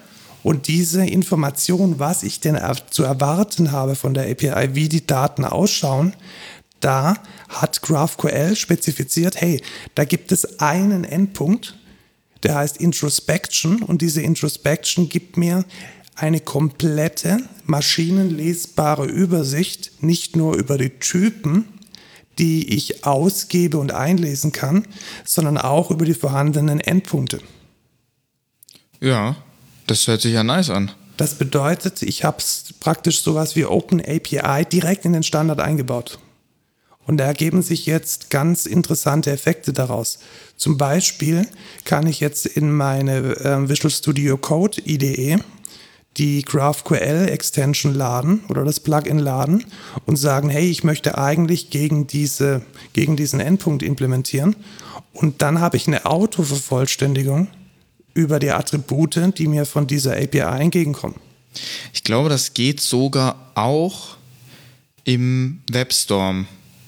[0.42, 2.58] Und diese Information, was ich denn
[2.90, 6.14] zu erwarten habe von der API, wie die Daten ausschauen,
[6.80, 7.14] da
[7.48, 9.62] hat GraphQL spezifiziert, hey,
[9.94, 11.78] da gibt es einen Endpunkt,
[12.42, 15.64] der heißt Introspection und diese Introspection gibt mir
[16.16, 21.68] eine komplette maschinenlesbare Übersicht, nicht nur über die Typen,
[22.38, 24.86] die ich ausgebe und einlesen kann,
[25.24, 27.40] sondern auch über die vorhandenen Endpunkte.
[29.00, 29.36] Ja,
[29.86, 30.90] das hört sich ja nice an.
[31.16, 32.42] Das bedeutet, ich habe
[32.80, 36.18] praktisch sowas wie Open API direkt in den Standard eingebaut.
[37.06, 40.20] Und da ergeben sich jetzt ganz interessante Effekte daraus.
[40.56, 41.46] Zum Beispiel
[41.84, 45.38] kann ich jetzt in meine äh, Visual Studio Code IDE
[46.18, 49.64] die GraphQL Extension laden oder das Plugin laden
[50.06, 54.54] und sagen, hey, ich möchte eigentlich gegen, diese, gegen diesen Endpunkt implementieren.
[55.14, 57.48] Und dann habe ich eine Autovervollständigung
[58.14, 61.16] über die Attribute, die mir von dieser API entgegenkommen.
[61.92, 64.16] Ich glaube, das geht sogar auch
[65.04, 66.46] im WebStorm,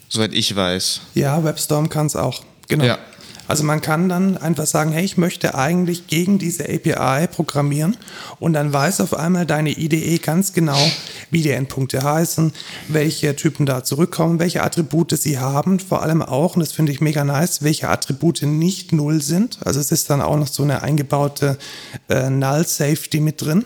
[0.09, 1.01] soweit ich weiß.
[1.15, 2.43] Ja, WebStorm kann es auch.
[2.69, 2.85] Genau.
[2.85, 2.99] Ja.
[3.47, 7.97] Also man kann dann einfach sagen, hey, ich möchte eigentlich gegen diese API programmieren
[8.41, 10.79] und dann weiß auf einmal deine IDE ganz genau,
[11.31, 12.53] wie die Endpunkte heißen,
[12.89, 17.01] welche Typen da zurückkommen, welche Attribute sie haben, vor allem auch, und das finde ich
[17.01, 19.59] mega nice, welche Attribute nicht null sind.
[19.65, 21.59] Also es ist dann auch noch so eine eingebaute
[22.09, 23.65] äh, Null Safety mit drin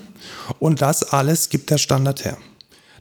[0.59, 2.37] und das alles gibt der Standard her.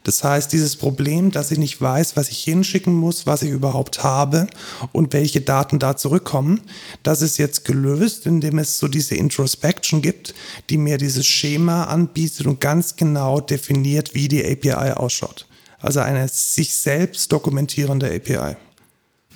[0.03, 4.03] Das heißt, dieses Problem, dass ich nicht weiß, was ich hinschicken muss, was ich überhaupt
[4.03, 4.47] habe
[4.91, 6.61] und welche Daten da zurückkommen,
[7.03, 10.33] das ist jetzt gelöst, indem es so diese Introspection gibt,
[10.69, 15.45] die mir dieses Schema anbietet und ganz genau definiert, wie die API ausschaut.
[15.79, 18.55] Also eine sich selbst dokumentierende API.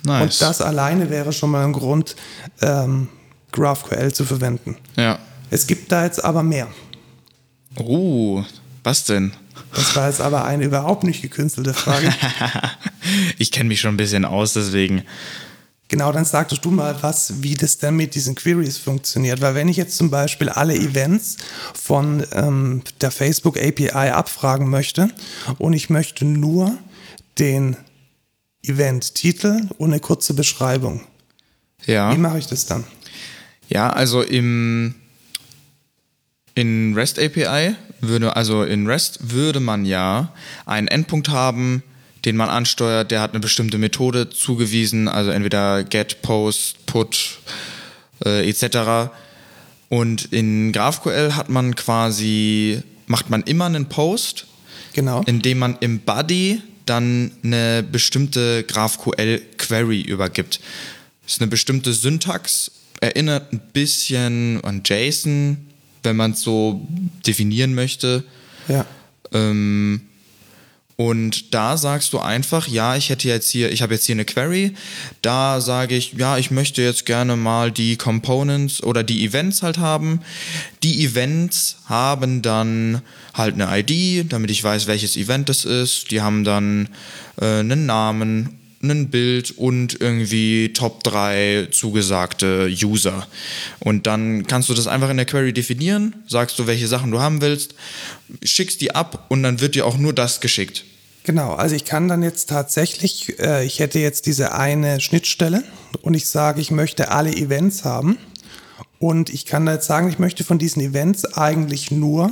[0.04, 0.22] Nice.
[0.22, 2.16] Und das alleine wäre schon mal ein Grund,
[2.60, 3.08] ähm,
[3.52, 4.76] GraphQL zu verwenden.
[4.96, 5.18] Ja.
[5.50, 6.68] Es gibt da jetzt aber mehr.
[7.76, 8.42] Oh,
[8.82, 9.32] was denn?
[9.74, 12.12] Das war jetzt aber eine überhaupt nicht gekünstelte Frage.
[13.38, 15.02] ich kenne mich schon ein bisschen aus, deswegen.
[15.88, 19.40] Genau, dann sagtest du mal was, wie das denn mit diesen Queries funktioniert.
[19.42, 21.36] Weil wenn ich jetzt zum Beispiel alle Events
[21.74, 25.10] von ähm, der Facebook API abfragen möchte
[25.58, 26.78] und ich möchte nur
[27.38, 27.76] den
[28.62, 31.02] Event-Titel und eine kurze Beschreibung.
[31.84, 32.12] Ja.
[32.14, 32.84] Wie mache ich das dann?
[33.68, 34.94] Ja, also im
[36.54, 40.32] in REST API würde, also in REST würde man ja
[40.66, 41.82] einen Endpunkt haben,
[42.24, 47.38] den man ansteuert, der hat eine bestimmte Methode zugewiesen, also entweder get, post, put
[48.24, 49.10] äh, etc.
[49.88, 54.46] Und in GraphQL hat man quasi, macht man immer einen Post,
[54.92, 55.22] genau.
[55.26, 60.60] indem man im Body dann eine bestimmte GraphQL-Query übergibt.
[61.24, 65.71] Das ist eine bestimmte Syntax, erinnert ein bisschen an JSON,
[66.02, 66.86] wenn man es so
[67.26, 68.24] definieren möchte.
[68.68, 68.86] Ja.
[69.32, 70.02] Ähm,
[70.96, 74.24] und da sagst du einfach, ja, ich hätte jetzt hier, ich habe jetzt hier eine
[74.24, 74.74] Query.
[75.20, 79.78] Da sage ich, ja, ich möchte jetzt gerne mal die Components oder die Events halt
[79.78, 80.20] haben.
[80.82, 83.02] Die Events haben dann
[83.34, 86.10] halt eine ID, damit ich weiß, welches Event es ist.
[86.10, 86.88] Die haben dann
[87.40, 93.26] äh, einen Namen ein Bild und irgendwie Top 3 zugesagte User.
[93.78, 97.20] Und dann kannst du das einfach in der Query definieren, sagst du, welche Sachen du
[97.20, 97.74] haben willst,
[98.42, 100.84] schickst die ab und dann wird dir auch nur das geschickt.
[101.24, 105.62] Genau, also ich kann dann jetzt tatsächlich, äh, ich hätte jetzt diese eine Schnittstelle
[106.02, 108.18] und ich sage, ich möchte alle Events haben.
[108.98, 112.30] Und ich kann jetzt sagen, ich möchte von diesen Events eigentlich nur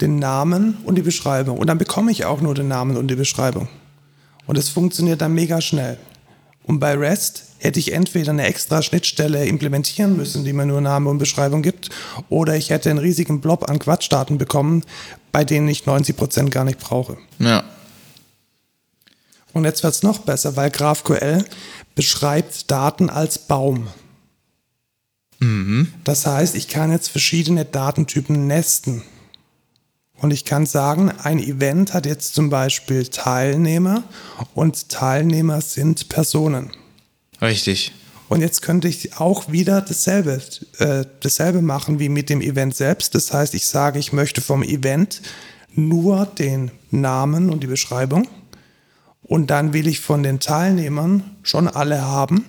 [0.00, 1.58] den Namen und die Beschreibung.
[1.58, 3.68] Und dann bekomme ich auch nur den Namen und die Beschreibung.
[4.46, 5.98] Und es funktioniert dann mega schnell.
[6.64, 11.10] Und bei REST hätte ich entweder eine extra Schnittstelle implementieren müssen, die mir nur Name
[11.10, 11.90] und Beschreibung gibt,
[12.28, 14.84] oder ich hätte einen riesigen Blob an Quatschdaten bekommen,
[15.32, 17.16] bei denen ich 90% gar nicht brauche.
[17.38, 17.64] Ja.
[19.52, 21.44] Und jetzt wird es noch besser, weil GraphQL
[21.94, 23.88] beschreibt Daten als Baum.
[25.40, 25.92] Mhm.
[26.04, 29.02] Das heißt, ich kann jetzt verschiedene Datentypen nesten.
[30.22, 34.04] Und ich kann sagen, ein Event hat jetzt zum Beispiel Teilnehmer
[34.54, 36.70] und Teilnehmer sind Personen.
[37.40, 37.92] Richtig.
[38.28, 40.40] Und jetzt könnte ich auch wieder dasselbe,
[40.78, 43.16] äh, dasselbe machen wie mit dem Event selbst.
[43.16, 45.22] Das heißt, ich sage, ich möchte vom Event
[45.74, 48.28] nur den Namen und die Beschreibung.
[49.24, 52.44] Und dann will ich von den Teilnehmern schon alle haben,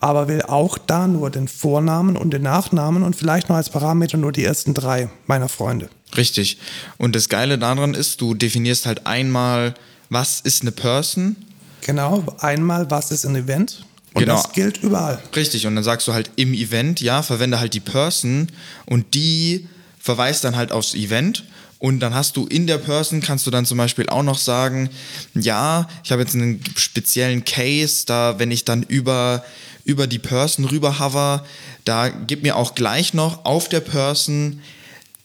[0.00, 4.16] aber will auch da nur den Vornamen und den Nachnamen und vielleicht noch als Parameter
[4.16, 5.90] nur die ersten drei meiner Freunde.
[6.18, 6.58] Richtig.
[6.98, 9.74] Und das Geile daran ist, du definierst halt einmal,
[10.10, 11.36] was ist eine Person.
[11.82, 13.84] Genau, einmal, was ist ein Event.
[14.14, 14.34] Und genau.
[14.34, 15.22] das gilt überall.
[15.36, 18.48] Richtig, und dann sagst du halt im Event, ja, verwende halt die Person
[18.86, 21.44] und die verweist dann halt aufs Event.
[21.78, 24.90] Und dann hast du in der Person, kannst du dann zum Beispiel auch noch sagen,
[25.34, 29.44] ja, ich habe jetzt einen speziellen Case, da wenn ich dann über,
[29.84, 31.44] über die Person rüber hover,
[31.84, 34.60] da gib mir auch gleich noch auf der Person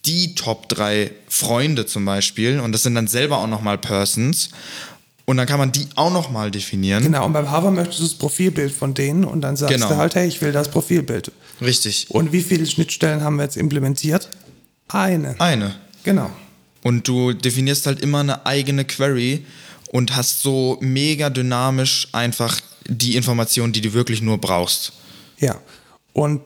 [0.06, 4.50] die Top 3 Freunde zum Beispiel und das sind dann selber auch nochmal Persons
[5.24, 7.02] und dann kann man die auch nochmal definieren.
[7.02, 9.88] Genau, und beim Hover möchtest du das Profilbild von denen und dann sagst genau.
[9.88, 11.32] du halt, hey, ich will das Profilbild.
[11.60, 12.10] Richtig.
[12.10, 14.28] Und wie viele Schnittstellen haben wir jetzt implementiert?
[14.88, 15.40] Eine.
[15.40, 15.74] Eine.
[16.02, 16.30] Genau.
[16.82, 19.46] Und du definierst halt immer eine eigene Query
[19.90, 24.92] und hast so mega dynamisch einfach die Informationen, die du wirklich nur brauchst.
[25.38, 25.58] Ja.
[26.12, 26.42] Und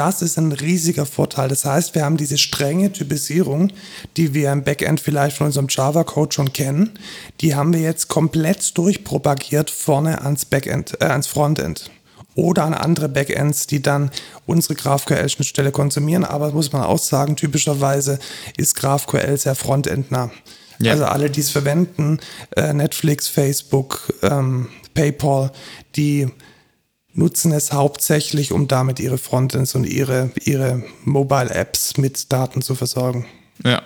[0.00, 1.50] das ist ein riesiger Vorteil.
[1.50, 3.70] Das heißt, wir haben diese strenge Typisierung,
[4.16, 6.98] die wir im Backend vielleicht von unserem Java-Code schon kennen,
[7.42, 11.90] die haben wir jetzt komplett durchpropagiert vorne ans Backend, äh, ans Frontend
[12.34, 14.10] oder an andere Backends, die dann
[14.46, 16.24] unsere GraphQL-Schnittstelle konsumieren.
[16.24, 18.18] Aber muss man auch sagen, typischerweise
[18.56, 20.30] ist GraphQL sehr frontendnah.
[20.78, 20.92] Ja.
[20.92, 22.20] Also alle, die es verwenden,
[22.56, 25.52] äh, Netflix, Facebook, ähm, PayPal,
[25.96, 26.30] die
[27.12, 32.74] nutzen es hauptsächlich, um damit ihre Frontends und ihre, ihre Mobile Apps mit Daten zu
[32.74, 33.26] versorgen.
[33.64, 33.82] Ja.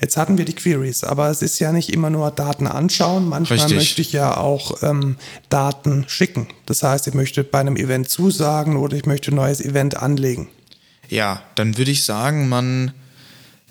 [0.00, 3.28] Jetzt hatten wir die Queries, aber es ist ja nicht immer nur Daten anschauen.
[3.28, 3.76] Manchmal Richtig.
[3.76, 5.16] möchte ich ja auch ähm,
[5.50, 6.48] Daten schicken.
[6.64, 10.48] Das heißt, ich möchte bei einem Event zusagen oder ich möchte ein neues Event anlegen.
[11.10, 12.92] Ja, dann würde ich sagen, man,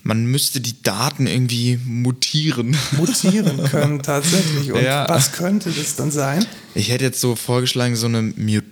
[0.04, 2.78] man müsste die Daten irgendwie mutieren.
[2.92, 4.72] Mutieren können tatsächlich.
[4.72, 5.10] Und ja.
[5.10, 6.46] was könnte das dann sein?
[6.76, 8.22] Ich hätte jetzt so vorgeschlagen, so eine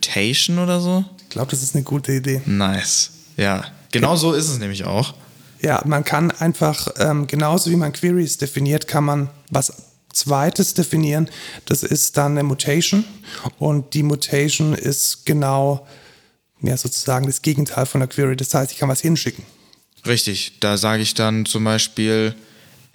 [0.07, 1.03] Mutation oder so.
[1.21, 2.41] Ich glaube, das ist eine gute Idee.
[2.45, 3.11] Nice.
[3.35, 5.13] Ja, genau so ist es nämlich auch.
[5.61, 9.73] Ja, man kann einfach, ähm, genauso wie man Queries definiert, kann man was
[10.13, 11.29] Zweites definieren.
[11.65, 13.03] Das ist dann eine Mutation.
[13.59, 15.85] Und die Mutation ist genau
[16.61, 18.35] ja, sozusagen das Gegenteil von der Query.
[18.35, 19.43] Das heißt, ich kann was hinschicken.
[20.05, 22.33] Richtig, da sage ich dann zum Beispiel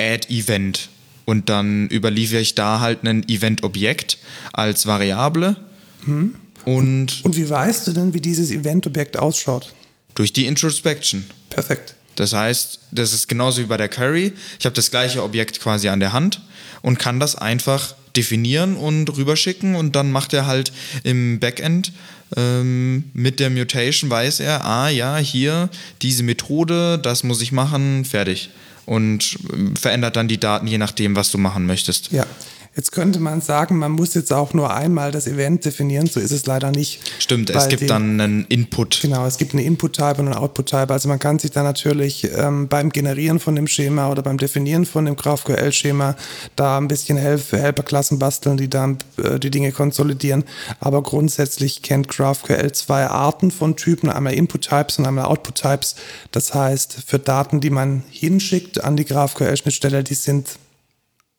[0.01, 0.89] Add Event
[1.27, 4.19] und dann überliefere ich da halt ein Event-Objekt
[4.53, 5.57] als Variable.
[6.05, 6.35] Hm.
[6.65, 9.75] Und, und wie weißt du denn, wie dieses Event-Objekt ausschaut?
[10.15, 11.25] Durch die Introspection.
[11.51, 11.95] Perfekt.
[12.17, 14.33] Das heißt, das ist genauso wie bei der Query.
[14.59, 16.43] Ich habe das gleiche Objekt quasi an der Hand
[16.83, 20.73] und kann das einfach definieren und rüberschicken und dann macht er halt
[21.03, 21.93] im Backend
[22.37, 25.69] ähm, mit der Mutation weiß er, ah ja, hier
[26.01, 28.51] diese Methode, das muss ich machen, fertig.
[28.87, 32.11] Und ähm, verändert dann die Daten je nachdem, was du machen möchtest.
[32.11, 32.27] Ja,
[32.75, 36.31] Jetzt könnte man sagen, man muss jetzt auch nur einmal das Event definieren, so ist
[36.31, 37.01] es leider nicht.
[37.19, 39.01] Stimmt, es gibt die, dann einen Input.
[39.03, 40.91] Genau, es gibt einen Input-Type und einen Output-Type.
[40.91, 44.87] Also man kann sich da natürlich ähm, beim Generieren von dem Schema oder beim Definieren
[44.87, 46.17] von dem GraphQL-Schema
[46.57, 50.45] da ein bisschen Help Helperklassen basteln, die dann äh, die Dinge konsolidieren.
[50.81, 55.97] Aber grundsätzlich kennt GraphQL zwei Arten von Typen, einmal Input-Types und einmal Output-Types.
[56.31, 60.49] Das heißt, für Daten, die man hinschickt an die GraphQL-Schnittstelle, die sind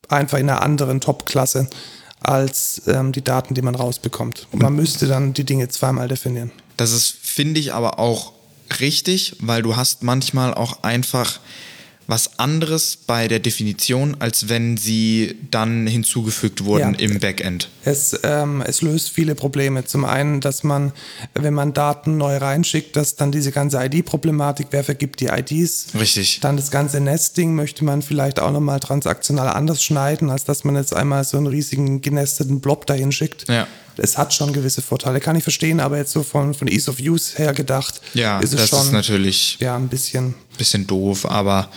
[0.08, 1.68] einfach in einer anderen Top-Klasse
[2.20, 4.48] als ähm, die Daten, die man rausbekommt.
[4.50, 6.50] Und man müsste dann die Dinge zweimal definieren.
[6.76, 8.32] Das ist, finde ich, aber auch
[8.80, 11.38] richtig, weil du hast manchmal auch einfach
[12.06, 17.00] was anderes bei der Definition, als wenn sie dann hinzugefügt wurden ja.
[17.00, 17.68] im Backend.
[17.84, 19.84] Es, ähm, es löst viele Probleme.
[19.84, 20.92] Zum einen, dass man,
[21.34, 25.88] wenn man Daten neu reinschickt, dass dann diese ganze ID-Problematik, wer vergibt die IDs?
[25.98, 26.40] Richtig.
[26.40, 30.76] Dann das ganze Nesting möchte man vielleicht auch nochmal transaktional anders schneiden, als dass man
[30.76, 33.48] jetzt einmal so einen riesigen genesteten Blob dahin schickt.
[33.48, 36.90] Ja es hat schon gewisse Vorteile, kann ich verstehen, aber jetzt so von, von Ease
[36.90, 40.86] of Use her gedacht, ja, ist es das schon ist natürlich ja, ein bisschen, bisschen
[40.86, 41.68] doof, aber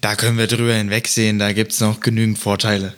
[0.00, 2.94] da können wir drüber hinwegsehen, da gibt es noch genügend Vorteile.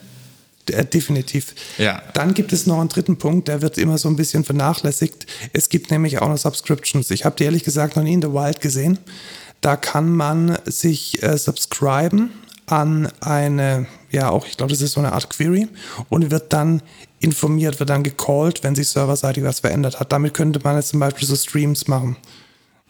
[0.70, 1.54] Äh, definitiv.
[1.78, 2.02] Ja.
[2.14, 5.26] Dann gibt es noch einen dritten Punkt, der wird immer so ein bisschen vernachlässigt.
[5.52, 7.10] Es gibt nämlich auch noch Subscriptions.
[7.10, 8.98] Ich habe die ehrlich gesagt noch nie in The Wild gesehen.
[9.60, 12.30] Da kann man sich äh, subscriben
[12.66, 15.68] an eine, ja auch, ich glaube, das ist so eine Art Query
[16.08, 16.82] und wird dann
[17.24, 20.12] informiert, wird dann gecallt, wenn sich serverseitig was verändert hat.
[20.12, 22.16] Damit könnte man jetzt zum Beispiel so Streams machen.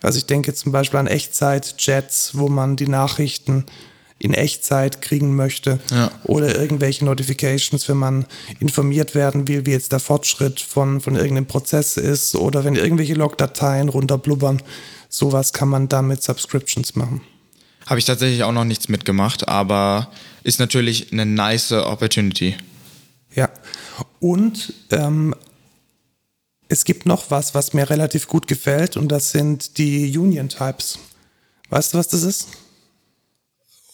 [0.03, 3.64] Also ich denke zum Beispiel an Echtzeit-Chats, wo man die Nachrichten
[4.18, 6.11] in Echtzeit kriegen möchte ja.
[6.25, 8.27] oder irgendwelche Notifications, wenn man
[8.61, 13.14] informiert werden will, wie jetzt der Fortschritt von, von irgendeinem Prozess ist oder wenn irgendwelche
[13.14, 14.62] Logdateien runterblubbern.
[15.09, 17.20] Sowas kann man dann mit Subscriptions machen.
[17.87, 20.11] Habe ich tatsächlich auch noch nichts mitgemacht, aber
[20.42, 22.57] ist natürlich eine nice Opportunity.
[23.35, 23.51] Ja,
[24.20, 25.35] und ähm,
[26.68, 30.98] es gibt noch was, was mir relativ gut gefällt, und das sind die Union Types.
[31.70, 32.48] Weißt du, was das ist?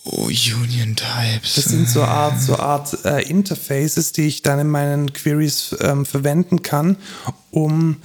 [0.05, 1.55] Oh, Union Types.
[1.57, 6.07] Das sind so Art, so Art äh, Interfaces, die ich dann in meinen Queries ähm,
[6.07, 6.97] verwenden kann,
[7.51, 7.97] um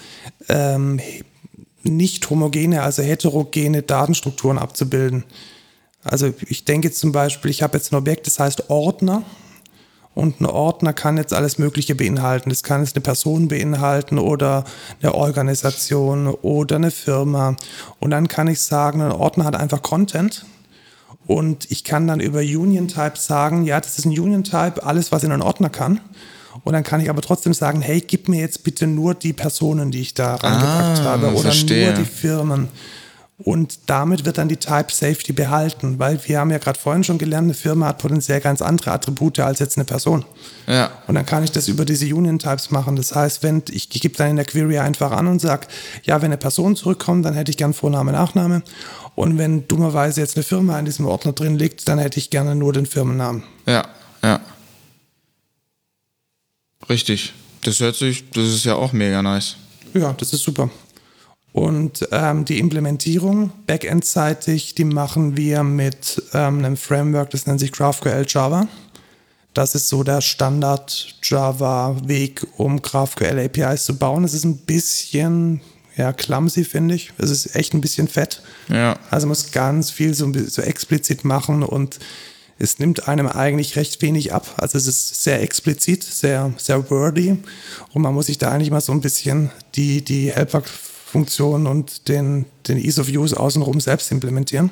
[0.49, 0.99] ähm,
[1.84, 5.23] nicht homogene, also heterogene Datenstrukturen abzubilden.
[6.03, 9.23] Also ich denke zum Beispiel, ich habe jetzt ein Objekt, das heißt Ordner.
[10.15, 12.49] Und ein Ordner kann jetzt alles Mögliche beinhalten.
[12.49, 14.63] Das kann jetzt eine Person beinhalten oder
[15.01, 17.58] eine Organisation oder eine Firma.
[17.99, 20.45] Und dann kann ich sagen, ein Ordner hat einfach Content.
[21.28, 25.12] Und ich kann dann über Union Type sagen, ja, das ist ein Union Type, alles,
[25.12, 25.99] was in einen Ordner kann.
[26.63, 29.91] Und dann kann ich aber trotzdem sagen, hey, gib mir jetzt bitte nur die Personen,
[29.91, 31.88] die ich da reingepackt ah, habe oder verstehe.
[31.88, 32.69] nur die Firmen.
[33.38, 37.17] Und damit wird dann die Type Safety behalten, weil wir haben ja gerade vorhin schon
[37.17, 40.24] gelernt, eine Firma hat potenziell ganz andere Attribute als jetzt eine Person.
[40.67, 40.89] Ja.
[41.08, 42.95] Und dann kann ich das über diese Union Types machen.
[42.95, 45.67] Das heißt, wenn ich, gebe dann in der Query einfach an und sage,
[46.04, 48.63] ja, wenn eine Person zurückkommt, dann hätte ich gern Vorname, Nachname.
[49.15, 52.56] Und wenn dummerweise jetzt eine Firma in diesem Ordner drin liegt, dann hätte ich gerne
[52.56, 53.43] nur den Firmennamen.
[53.65, 53.86] Ja,
[54.24, 54.39] ja.
[56.88, 57.34] Richtig.
[57.63, 59.58] Das hört sich, das ist ja auch mega nice.
[59.93, 60.69] Ja, das ist super.
[61.56, 67.72] Und ähm, die Implementierung backendseitig, die machen wir mit ähm, einem Framework, das nennt sich
[67.72, 68.68] GraphQL Java.
[69.53, 74.26] Das ist so der Standard-Java-Weg, um GraphQL APIs zu bauen.
[74.26, 75.62] Es ist ein bisschen
[75.95, 77.14] ja, clumsy, finde ich.
[77.18, 78.41] Es ist echt ein bisschen fett.
[78.68, 78.99] Ja.
[79.10, 81.99] Also man muss ganz viel so, so explizit machen und
[82.60, 84.56] es nimmt einem eigentlich recht wenig ab.
[84.58, 87.38] Also es ist sehr explizit, sehr, sehr wordy
[87.93, 90.32] und man muss sich da eigentlich mal so ein bisschen die, die
[91.06, 94.72] Helper-Funktion und den, den Ease of Use außenrum selbst implementieren.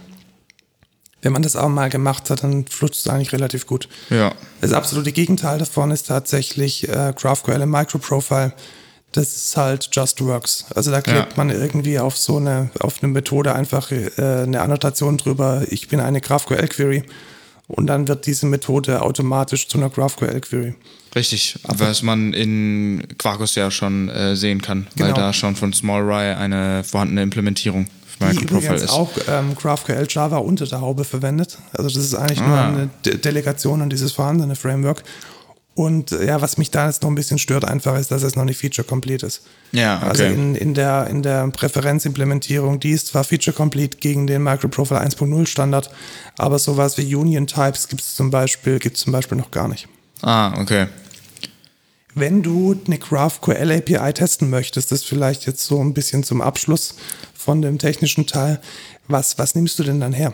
[1.22, 3.88] Wenn man das auch mal gemacht hat, dann flutscht es eigentlich relativ gut.
[4.10, 4.34] Ja.
[4.60, 8.52] Das absolute Gegenteil davon ist tatsächlich äh, GraphQL im Microprofile.
[9.14, 10.66] Das ist halt Just Works.
[10.76, 11.38] Also da klebt ja.
[11.38, 16.02] man irgendwie auf so eine, auf eine Methode einfach äh, eine Annotation drüber, ich bin
[16.02, 17.04] eine GraphQL-Query
[17.74, 20.76] und dann wird diese Methode automatisch zu einer GraphQL-Query.
[21.16, 25.10] Richtig, Aber was man in Quarkus ja schon äh, sehen kann, genau.
[25.10, 27.88] weil da schon von SmallRye eine vorhandene Implementierung
[28.32, 28.90] die übrigens ist.
[28.92, 31.58] auch ähm, GraphQL Java unter der Haube verwendet.
[31.74, 32.48] Also das ist eigentlich ah.
[32.48, 35.04] nur eine De Delegation an dieses vorhandene Framework.
[35.76, 38.36] Und äh, ja, was mich da jetzt noch ein bisschen stört, einfach ist, dass es
[38.36, 39.42] noch nicht feature-complete ist.
[39.72, 40.08] Ja, okay.
[40.08, 45.48] Also in, in, der, in der Präferenzimplementierung, die ist zwar feature-complete gegen den Microprofile 1.0
[45.48, 45.90] Standard,
[46.38, 49.88] aber sowas wie Union Types gibt es zum Beispiel, gibt's zum Beispiel noch gar nicht.
[50.22, 50.88] Ah, okay.
[52.16, 56.96] Wenn du eine GraphQL API testen möchtest, das vielleicht jetzt so ein bisschen zum Abschluss
[57.34, 58.62] von dem technischen Teil,
[59.08, 60.34] was, was nimmst du denn dann her?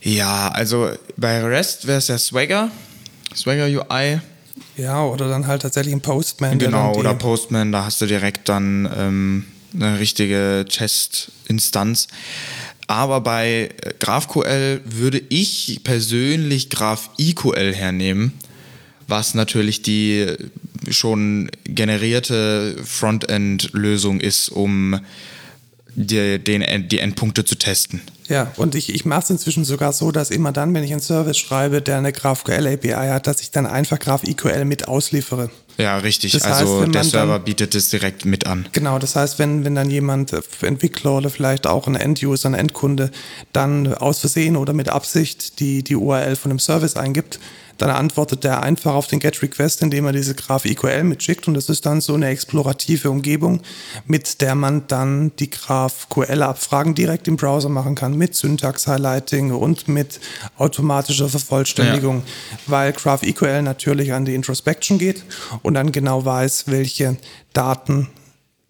[0.00, 2.70] Ja, also bei REST wäre es ja Swagger.
[3.34, 4.20] Swagger UI.
[4.76, 6.58] Ja, oder dann halt tatsächlich ein Postman.
[6.58, 12.08] Genau, oder Postman, da hast du direkt dann ähm, eine richtige Chest-Instanz.
[12.86, 13.70] Aber bei
[14.00, 18.32] GraphQL würde ich persönlich GraphIQL hernehmen,
[19.06, 20.26] was natürlich die
[20.88, 24.98] schon generierte Frontend-Lösung ist, um
[25.94, 28.00] die, den, die Endpunkte zu testen.
[28.30, 31.00] Ja, und ich, ich mache es inzwischen sogar so, dass immer dann, wenn ich einen
[31.00, 35.50] Service schreibe, der eine GraphQL API hat, dass ich dann einfach GraphQL mit ausliefere.
[35.78, 36.32] Ja, richtig.
[36.32, 38.68] Das also heißt, der Server dann, bietet es direkt mit an.
[38.70, 42.54] Genau, das heißt, wenn, wenn dann jemand, äh, Entwickler oder vielleicht auch ein End-User, ein
[42.54, 43.10] Endkunde,
[43.52, 47.40] dann aus Versehen oder mit Absicht die, die URL von dem Service eingibt,
[47.80, 51.70] dann antwortet der einfach auf den GET-Request, indem er diese Graph EQL mitschickt und das
[51.70, 53.62] ist dann so eine explorative Umgebung,
[54.06, 60.20] mit der man dann die GraphQL-Abfragen direkt im Browser machen kann, mit Syntax-Highlighting und mit
[60.58, 62.58] automatischer Vervollständigung, ja.
[62.66, 65.24] weil Graph EQL natürlich an die Introspection geht
[65.62, 67.16] und dann genau weiß, welche
[67.54, 68.08] Daten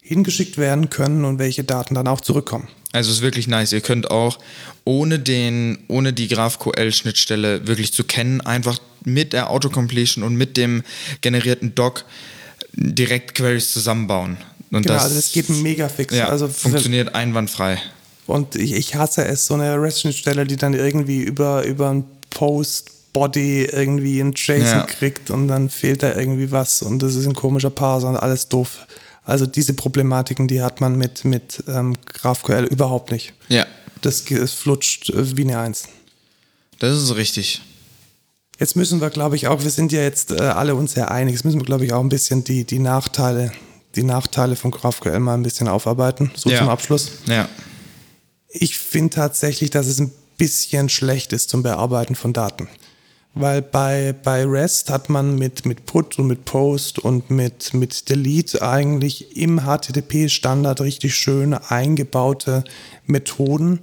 [0.01, 2.69] hingeschickt werden können und welche Daten dann auch zurückkommen.
[2.93, 3.73] Also es ist wirklich nice.
[3.73, 4.39] Ihr könnt auch
[4.85, 10.83] ohne den, ohne die GraphQL-Schnittstelle wirklich zu kennen, einfach mit der Autocompletion und mit dem
[11.21, 12.05] generierten Doc
[12.75, 14.37] direkt Queries zusammenbauen.
[14.71, 16.15] Und genau, das, also das geht mega fix.
[16.15, 17.81] Ja, also funktioniert einwandfrei.
[18.27, 23.65] Und ich, ich hasse es, so eine REST-Schnittstelle, die dann irgendwie über, über ein Post-Body
[23.65, 24.83] irgendwie ein JSON ja.
[24.83, 28.49] kriegt und dann fehlt da irgendwie was und das ist ein komischer Parser und alles
[28.49, 28.87] doof.
[29.25, 33.33] Also diese Problematiken, die hat man mit, mit ähm, GraphQL überhaupt nicht.
[33.49, 33.67] Ja.
[34.01, 35.89] Das, das flutscht äh, wie eine Eins.
[36.79, 37.61] Das ist richtig.
[38.61, 41.33] Jetzt müssen wir, glaube ich, auch, wir sind ja jetzt äh, alle uns sehr einig,
[41.33, 43.53] jetzt müssen wir, glaube ich, auch ein bisschen die, die Nachteile,
[43.97, 46.59] die Nachteile von GraphQL mal ein bisschen aufarbeiten, so ja.
[46.59, 47.11] zum Abschluss.
[47.25, 47.49] Ja.
[48.51, 52.69] Ich finde tatsächlich, dass es ein bisschen schlecht ist zum Bearbeiten von Daten.
[53.33, 58.11] Weil bei, bei REST hat man mit, mit Put und mit Post und mit, mit
[58.11, 62.65] Delete eigentlich im HTTP-Standard richtig schön eingebaute
[63.07, 63.81] Methoden,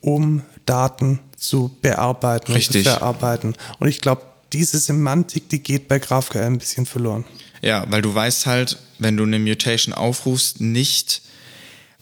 [0.00, 2.76] um Daten zu bearbeiten Richtig.
[2.76, 3.54] und zu verarbeiten.
[3.78, 7.24] Und ich glaube, diese Semantik, die geht bei GraphQL ein bisschen verloren.
[7.62, 11.22] Ja, weil du weißt halt, wenn du eine Mutation aufrufst, nicht,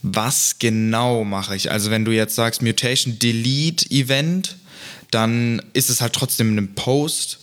[0.02, 1.70] was genau mache ich.
[1.70, 4.56] Also wenn du jetzt sagst Mutation Delete Event,
[5.10, 7.38] dann ist es halt trotzdem ein Post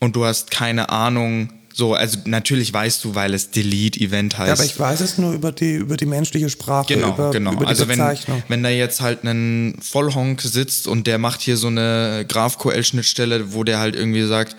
[0.00, 4.46] und du hast keine Ahnung, so, also natürlich weißt du, weil es Delete-Event heißt.
[4.46, 7.52] Ja, aber ich weiß es nur über die, über die menschliche Sprache, genau, über, genau.
[7.52, 7.88] über also.
[7.88, 8.00] Wenn,
[8.46, 13.64] wenn da jetzt halt ein Vollhonk sitzt und der macht hier so eine GraphQL-Schnittstelle, wo
[13.64, 14.54] der halt irgendwie sagt,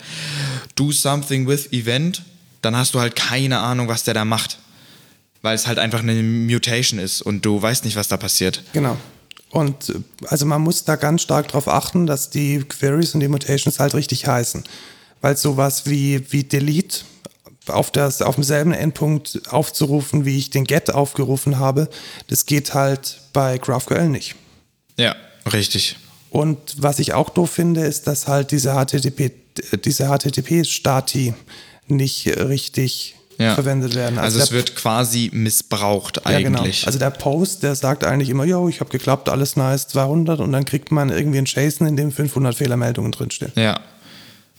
[0.74, 2.22] do something with Event,
[2.60, 4.58] dann hast du halt keine Ahnung, was der da macht.
[5.40, 8.62] Weil es halt einfach eine Mutation ist und du weißt nicht, was da passiert.
[8.74, 8.98] Genau.
[9.48, 9.94] Und
[10.26, 13.94] also man muss da ganz stark darauf achten, dass die Queries und die Mutations halt
[13.94, 14.64] richtig heißen
[15.20, 17.00] weil sowas wie, wie Delete
[17.68, 21.88] auf, das, auf demselben Endpunkt aufzurufen, wie ich den Get aufgerufen habe,
[22.28, 24.36] das geht halt bei GraphQL nicht.
[24.96, 25.14] Ja,
[25.52, 25.96] richtig.
[26.30, 29.32] Und was ich auch doof finde, ist, dass halt diese HTTP,
[29.84, 31.34] diese HTTP-Stati
[31.88, 33.54] nicht richtig ja.
[33.54, 34.18] verwendet werden.
[34.18, 36.60] Also, also es wird quasi missbraucht ja, genau.
[36.60, 36.80] eigentlich.
[36.80, 36.86] Genau.
[36.86, 40.52] Also der Post, der sagt eigentlich immer, yo, ich habe geklappt, alles nice, 200 und
[40.52, 43.52] dann kriegt man irgendwie ein JSON, in dem 500 Fehlermeldungen drinstehen.
[43.54, 43.80] Ja,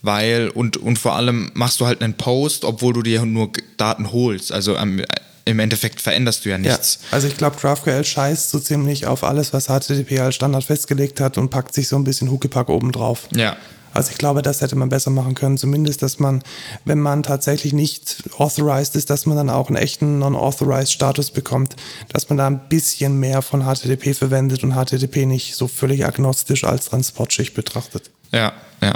[0.02, 4.12] weil und, und vor allem machst du halt einen Post, obwohl du dir nur Daten
[4.12, 4.52] holst.
[4.52, 5.04] Also ähm,
[5.46, 7.00] im Endeffekt veränderst du ja nichts.
[7.04, 11.22] Ja, also ich glaube, GraphQL scheißt so ziemlich auf alles, was HTTP als Standard festgelegt
[11.22, 13.30] hat und packt sich so ein bisschen Huckepack oben drauf.
[13.34, 13.56] Ja.
[13.94, 15.58] Also ich glaube, das hätte man besser machen können.
[15.58, 16.44] Zumindest, dass man,
[16.86, 21.76] wenn man tatsächlich nicht authorized ist, dass man dann auch einen echten non-authorized Status bekommt,
[22.10, 26.64] dass man da ein bisschen mehr von HTTP verwendet und HTTP nicht so völlig agnostisch
[26.64, 28.12] als Transportschicht betrachtet.
[28.32, 28.94] Ja, ja.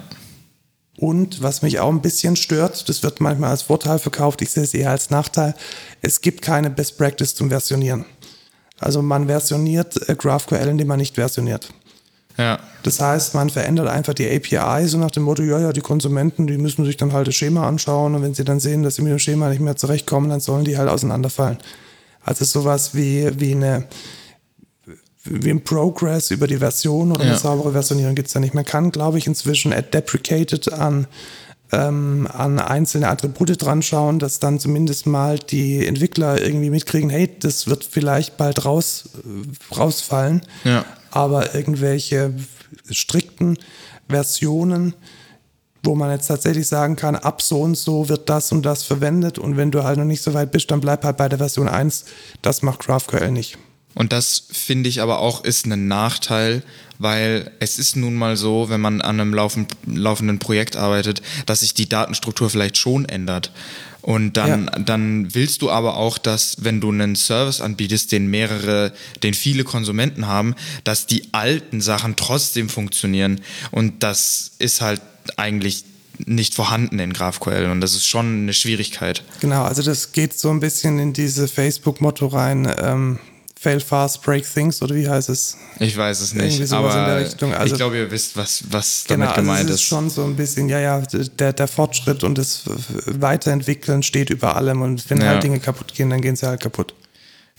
[1.02, 4.62] Und was mich auch ein bisschen stört, das wird manchmal als Vorteil verkauft, ich sehe
[4.62, 5.56] es eher als Nachteil,
[6.04, 8.06] es gibt keine Best Practice zum Versionieren.
[8.78, 11.70] Also man versioniert äh, GraphQL, indem man nicht versioniert.
[12.38, 12.60] Ja.
[12.84, 16.46] Das heißt, man verändert einfach die API so nach dem Motto, ja, ja, die Konsumenten,
[16.46, 19.02] die müssen sich dann halt das Schema anschauen und wenn sie dann sehen, dass sie
[19.02, 21.58] mit dem Schema nicht mehr zurechtkommen, dann sollen die halt auseinanderfallen.
[22.24, 23.88] Also sowas wie, wie eine
[25.24, 27.32] wie ein Progress über die Version oder ja.
[27.32, 28.54] eine saubere Versionierung gibt es da nicht.
[28.54, 31.08] Man kann, glaube ich, inzwischen at deprecated an,
[31.72, 37.30] ähm, an einzelne Attribute dran schauen, dass dann zumindest mal die Entwickler irgendwie mitkriegen, hey,
[37.40, 39.10] das wird vielleicht bald raus,
[39.76, 40.42] rausfallen.
[40.64, 42.34] Ja aber irgendwelche
[42.90, 43.58] strikten
[44.10, 44.96] Versionen,
[45.84, 49.38] wo man jetzt tatsächlich sagen kann, ab so und so wird das und das verwendet
[49.38, 51.68] und wenn du halt noch nicht so weit bist, dann bleib halt bei der Version
[51.68, 52.06] 1.
[52.42, 53.58] Das macht GraphQL nicht.
[53.94, 56.64] Und das finde ich aber auch ist ein Nachteil,
[57.00, 61.74] weil es ist nun mal so, wenn man an einem laufenden Projekt arbeitet, dass sich
[61.74, 63.52] die Datenstruktur vielleicht schon ändert.
[64.02, 64.80] Und dann, ja.
[64.80, 69.64] dann willst du aber auch, dass, wenn du einen Service anbietest, den mehrere, den viele
[69.64, 73.42] Konsumenten haben, dass die alten Sachen trotzdem funktionieren.
[73.70, 75.02] Und das ist halt
[75.38, 75.86] eigentlich
[76.26, 79.24] nicht vorhanden in GraphQL und das ist schon eine Schwierigkeit.
[79.40, 82.72] Genau, also das geht so ein bisschen in diese Facebook-Motto rein.
[82.80, 83.20] Ähm,
[83.62, 85.56] Fail fast, break things oder wie heißt es?
[85.80, 89.60] Ich weiß es nicht, aber also, ich glaube, ihr wisst, was, was damit genau, gemeint
[89.60, 89.82] also es ist.
[89.84, 91.00] ist schon so ein bisschen, ja, ja,
[91.38, 92.64] der, der Fortschritt und das
[93.06, 95.28] Weiterentwickeln steht über allem und wenn ja.
[95.28, 96.96] halt Dinge kaputt gehen, dann gehen sie halt kaputt.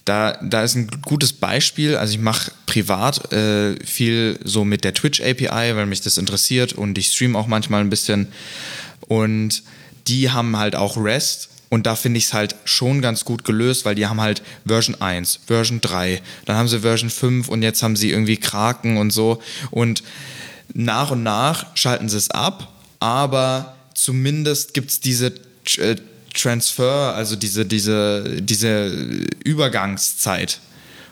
[0.05, 1.94] Da, da ist ein gutes Beispiel.
[1.94, 6.72] Also ich mache privat äh, viel so mit der Twitch API, weil mich das interessiert
[6.72, 8.26] und ich streame auch manchmal ein bisschen.
[9.07, 9.62] Und
[10.09, 13.87] die haben halt auch REST und da finde ich es halt schon ganz gut gelöst,
[13.87, 17.83] weil die haben halt Version 1, Version 3, dann haben sie Version 5 und jetzt
[17.83, 19.41] haben sie irgendwie Kraken und so.
[19.70, 20.03] Und
[20.75, 22.68] nach und nach schalten sie es ab,
[23.01, 25.33] aber zumindest gibt es diese
[25.79, 25.97] äh,
[26.35, 28.89] Transfer, also diese, diese, diese
[29.43, 30.61] Übergangszeit,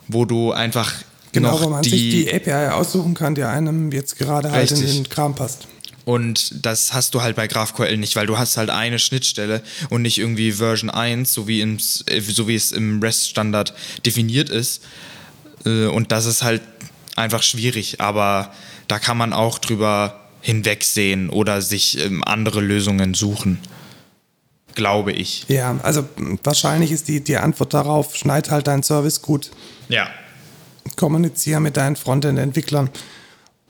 [0.09, 0.93] wo du einfach
[1.33, 4.87] genau, wo man die, sich die API aussuchen kann, die einem jetzt gerade halt in
[4.87, 5.69] den Kram passt.
[6.11, 10.03] Und das hast du halt bei GraphQL nicht, weil du hast halt eine Schnittstelle und
[10.03, 14.83] nicht irgendwie Version 1, so wie, im, so wie es im REST-Standard definiert ist.
[15.65, 16.63] Äh, und das ist halt
[17.15, 18.53] einfach schwierig, aber
[18.89, 23.61] da kann man auch drüber hinwegsehen oder sich ähm, andere Lösungen suchen.
[24.75, 25.45] Glaube ich.
[25.47, 26.09] Ja, also
[26.43, 29.53] wahrscheinlich ist die, die Antwort darauf, schneid halt deinen Service gut.
[29.89, 30.11] Ja.
[30.97, 32.91] Kommuniziere mit deinen Frontend-Entwicklern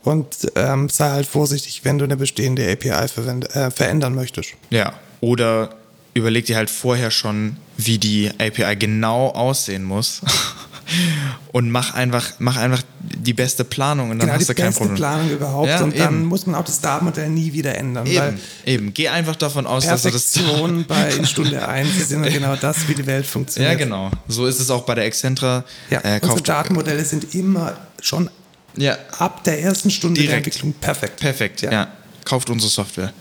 [0.02, 4.50] und ähm, sei halt vorsichtig, wenn du eine bestehende API äh, verändern möchtest.
[4.70, 5.70] Ja, oder
[6.14, 10.22] überleg dir halt vorher schon, wie die API genau aussehen muss.
[11.52, 14.96] und mach einfach, mach einfach die beste Planung und dann genau, hast du kein Problem.
[14.96, 15.98] Die beste Planung überhaupt ja, und eben.
[15.98, 18.06] dann muss man auch das Datenmodell nie wieder ändern.
[18.06, 18.94] Eben, eben.
[18.94, 20.32] geh einfach davon aus, dass du das...
[20.32, 23.72] Perfektion bei in Stunde 1 ist immer genau das, wie die Welt funktioniert.
[23.72, 24.10] Ja, genau.
[24.26, 25.64] So ist es auch bei der Excentra.
[25.90, 28.30] Ja, äh, unsere Datenmodelle sind immer schon
[28.76, 28.98] ja.
[29.18, 30.30] Ab der ersten Stunde Direkt.
[30.30, 31.20] der Entwicklung perfekt.
[31.20, 31.72] Perfekt, ja.
[31.72, 31.92] ja.
[32.24, 33.12] Kauft unsere Software.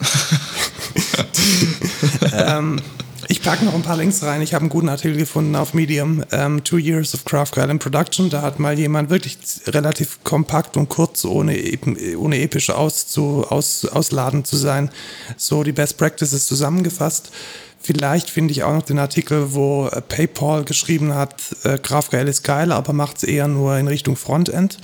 [2.32, 2.80] ähm,
[3.28, 4.42] ich packe noch ein paar Links rein.
[4.42, 6.18] Ich habe einen guten Artikel gefunden auf Medium.
[6.18, 8.28] Um, ähm, Two Years of GraphQL in Production.
[8.28, 9.38] Da hat mal jemand wirklich
[9.68, 11.56] relativ kompakt und kurz, ohne,
[12.18, 14.90] ohne episch auszu, aus, ausladend zu sein,
[15.36, 17.30] so die Best Practices zusammengefasst.
[17.82, 22.42] Vielleicht finde ich auch noch den Artikel, wo äh, PayPal geschrieben hat, äh, GraphQL ist
[22.42, 24.78] geil, aber macht es eher nur in Richtung Frontend.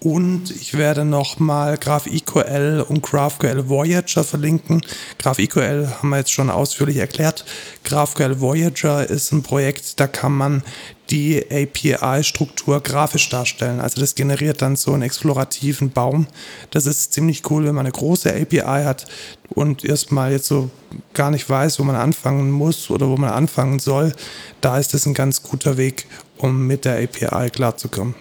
[0.00, 4.80] Und ich werde nochmal GraphQL und GraphQL Voyager verlinken.
[5.18, 7.44] GraphQL haben wir jetzt schon ausführlich erklärt.
[7.82, 10.62] GraphQL Voyager ist ein Projekt, da kann man
[11.10, 13.80] die API-Struktur grafisch darstellen.
[13.80, 16.26] Also das generiert dann so einen explorativen Baum.
[16.70, 19.06] Das ist ziemlich cool, wenn man eine große API hat
[19.48, 20.70] und erstmal jetzt so
[21.14, 24.14] gar nicht weiß, wo man anfangen muss oder wo man anfangen soll.
[24.60, 28.14] Da ist es ein ganz guter Weg, um mit der API klarzukommen.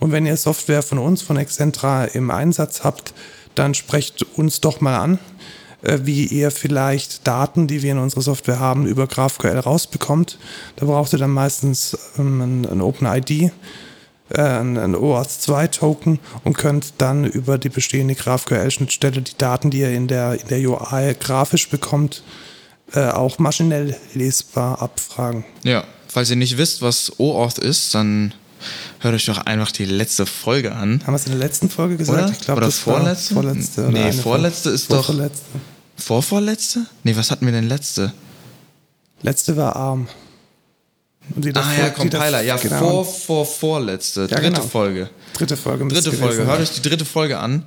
[0.00, 3.12] Und wenn ihr Software von uns, von Excentra im Einsatz habt,
[3.54, 5.18] dann sprecht uns doch mal an,
[5.82, 10.38] äh, wie ihr vielleicht Daten, die wir in unserer Software haben, über GraphQL rausbekommt.
[10.76, 13.52] Da braucht ihr dann meistens ähm, ein, OpenID.
[14.30, 19.80] äh, ein OAuth 2 Token und könnt dann über die bestehende GraphQL-Schnittstelle die Daten, die
[19.80, 22.22] ihr in der, in der UI grafisch bekommt,
[22.94, 25.44] äh, auch maschinell lesbar abfragen.
[25.62, 28.34] Ja, falls ihr nicht wisst, was OAuth ist, dann
[29.00, 31.00] hört euch doch einfach die letzte Folge an.
[31.04, 32.18] Haben wir es in der letzten Folge gesagt?
[32.18, 32.32] Oder?
[32.32, 33.34] Ich glaube, oder das vorletzte?
[33.34, 35.06] Vorletzte nee, oder vorletzte ist doch.
[35.06, 35.44] Vorletzte.
[35.96, 36.86] Vorvorletzte?
[37.04, 38.12] Nee, was hatten wir denn letzte?
[39.22, 40.08] Letzte war Arm.
[41.54, 42.42] ah ja, Compiler.
[42.42, 42.78] Ja, genau.
[42.78, 44.22] vor, vor, vorletzte.
[44.22, 44.62] Ja, dritte genau.
[44.62, 45.10] Folge.
[45.34, 45.86] Dritte Folge.
[45.88, 46.46] Dritte Folge.
[46.46, 47.64] Hört euch die dritte Folge an.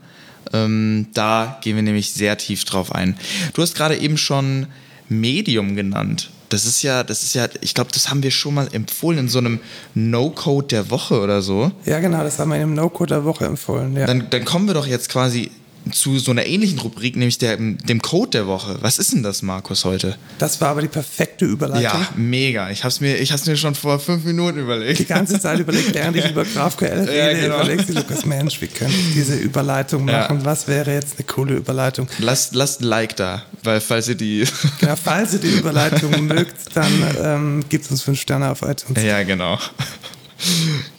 [0.51, 3.17] Ähm, da gehen wir nämlich sehr tief drauf ein.
[3.53, 4.67] Du hast gerade eben schon
[5.09, 6.29] Medium genannt.
[6.53, 9.27] Das ist ja, das ist ja, ich glaube, das haben wir schon mal empfohlen in
[9.27, 9.59] so einem
[9.95, 11.71] No-Code der Woche oder so.
[11.85, 13.97] Ja, genau, das haben wir in einem No-Code der Woche empfohlen.
[13.97, 14.05] Ja.
[14.05, 15.49] Dann, dann kommen wir doch jetzt quasi
[15.91, 18.77] zu so einer ähnlichen Rubrik, nämlich der, dem Code der Woche.
[18.81, 20.15] Was ist denn das, Markus, heute?
[20.39, 22.01] Das war aber die perfekte Überleitung.
[22.01, 22.69] Ja, mega.
[22.69, 24.99] Ich habe es mir, mir schon vor fünf Minuten überlegt.
[24.99, 27.55] Die ganze Zeit überlegt, während ich über GraphQL rede, ja, genau.
[27.55, 30.39] überlegt sich Lukas, Mensch, wie könnte ich diese Überleitung machen?
[30.39, 30.45] Ja.
[30.45, 32.07] Was wäre jetzt eine coole Überleitung?
[32.19, 34.45] Lasst, lasst ein Like da, weil falls ihr die...
[34.79, 39.01] Genau, falls ihr die Überleitung mögt, dann ähm, gibt uns fünf Sterne auf iTunes.
[39.01, 39.57] Ja, genau.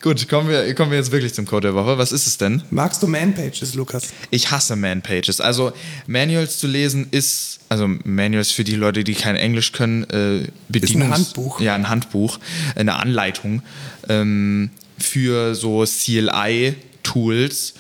[0.01, 1.99] Gut, kommen wir, kommen wir jetzt wirklich zum Code der Woche.
[1.99, 2.62] Was ist es denn?
[2.70, 4.09] Magst du Man-Pages, Lukas?
[4.30, 5.40] Ich hasse Man-Pages.
[5.40, 5.72] Also
[6.07, 10.90] Manuals zu lesen ist, also Manuals für die Leute, die kein Englisch können, äh, Bedienungs...
[10.90, 11.61] Ist ein Handbuch.
[11.61, 12.38] Ja, ein Handbuch,
[12.74, 13.62] eine Anleitung
[14.09, 17.74] ähm, für so CLI-Tools.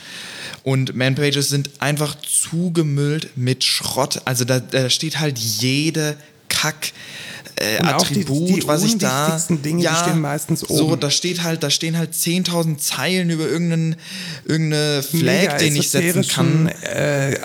[0.62, 4.22] Und Man-Pages sind einfach zugemüllt mit Schrott.
[4.24, 6.16] Also da, da steht halt jede
[6.48, 6.92] Kack
[7.56, 9.40] äh, Attribut, die, die was ich da.
[9.48, 10.78] Dinge, ja, die stehen meistens oben.
[10.78, 13.96] So, da steht halt, da stehen halt 10.000 Zeilen über irgendeinen
[14.44, 16.68] irgendeine Flag, den ich setzen kann.
[16.68, 17.36] Äh,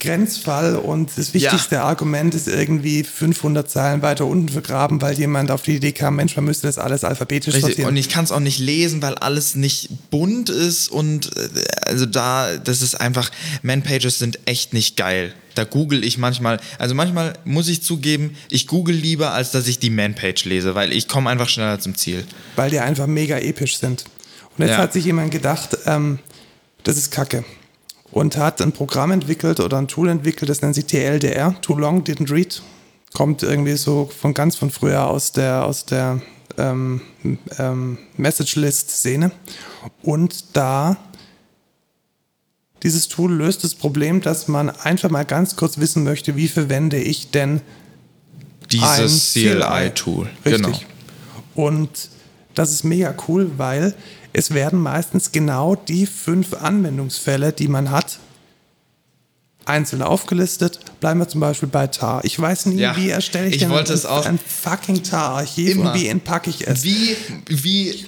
[0.00, 1.84] Grenzfall und das wichtigste ja.
[1.84, 6.36] Argument ist irgendwie 500 Zeilen weiter unten vergraben, weil jemand auf die Idee kam, Mensch,
[6.36, 7.62] man müsste das alles alphabetisch Richtig.
[7.62, 7.90] sortieren.
[7.90, 11.48] Und ich kann es auch nicht lesen, weil alles nicht bunt ist und äh,
[11.86, 13.30] also da, das ist einfach,
[13.62, 15.34] Man-Pages sind echt nicht geil.
[15.54, 19.78] Da google ich manchmal, also manchmal muss ich zugeben, ich google lieber, als dass ich
[19.78, 22.24] die Man-Page lese, weil ich komme einfach schneller zum Ziel.
[22.56, 24.04] Weil die einfach mega episch sind.
[24.56, 24.78] Und jetzt ja.
[24.78, 26.18] hat sich jemand gedacht, ähm,
[26.84, 27.44] das ist Kacke.
[28.10, 32.04] Und hat ein Programm entwickelt oder ein Tool entwickelt, das nennt sich TLDR, Too Long
[32.04, 32.60] Didn't Read.
[33.14, 36.20] Kommt irgendwie so von ganz von früher aus der, aus der
[36.58, 37.00] ähm,
[37.58, 39.32] ähm, Message-List-Szene.
[40.02, 40.96] Und da
[42.82, 46.98] dieses Tool löst das Problem, dass man einfach mal ganz kurz wissen möchte, wie verwende
[46.98, 47.60] ich denn
[48.70, 50.28] dieses CLI-Tool.
[50.44, 50.62] Richtig.
[50.62, 50.80] Genau.
[51.54, 52.08] Und
[52.54, 53.94] das ist mega cool, weil
[54.32, 58.18] es werden meistens genau die fünf Anwendungsfälle, die man hat,
[59.64, 60.80] einzeln aufgelistet.
[61.00, 62.24] Bleiben wir zum Beispiel bei TAR.
[62.24, 66.08] Ich weiß nie, ja, wie erstelle ich, ich denn ein, ein, fucking TAR-Archiv und wie
[66.08, 66.82] entpacke ich es.
[66.82, 67.16] Wie,
[67.46, 68.06] wie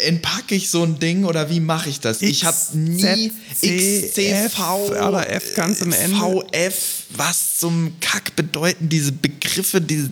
[0.00, 2.22] entpacke ich so ein Ding oder wie mache ich das?
[2.22, 4.58] ich habe nie XCV,
[4.98, 6.16] aber F ganz am Ende.
[6.16, 9.80] VF, was zum Kack bedeuten diese Begriffe?
[9.80, 10.10] Diese,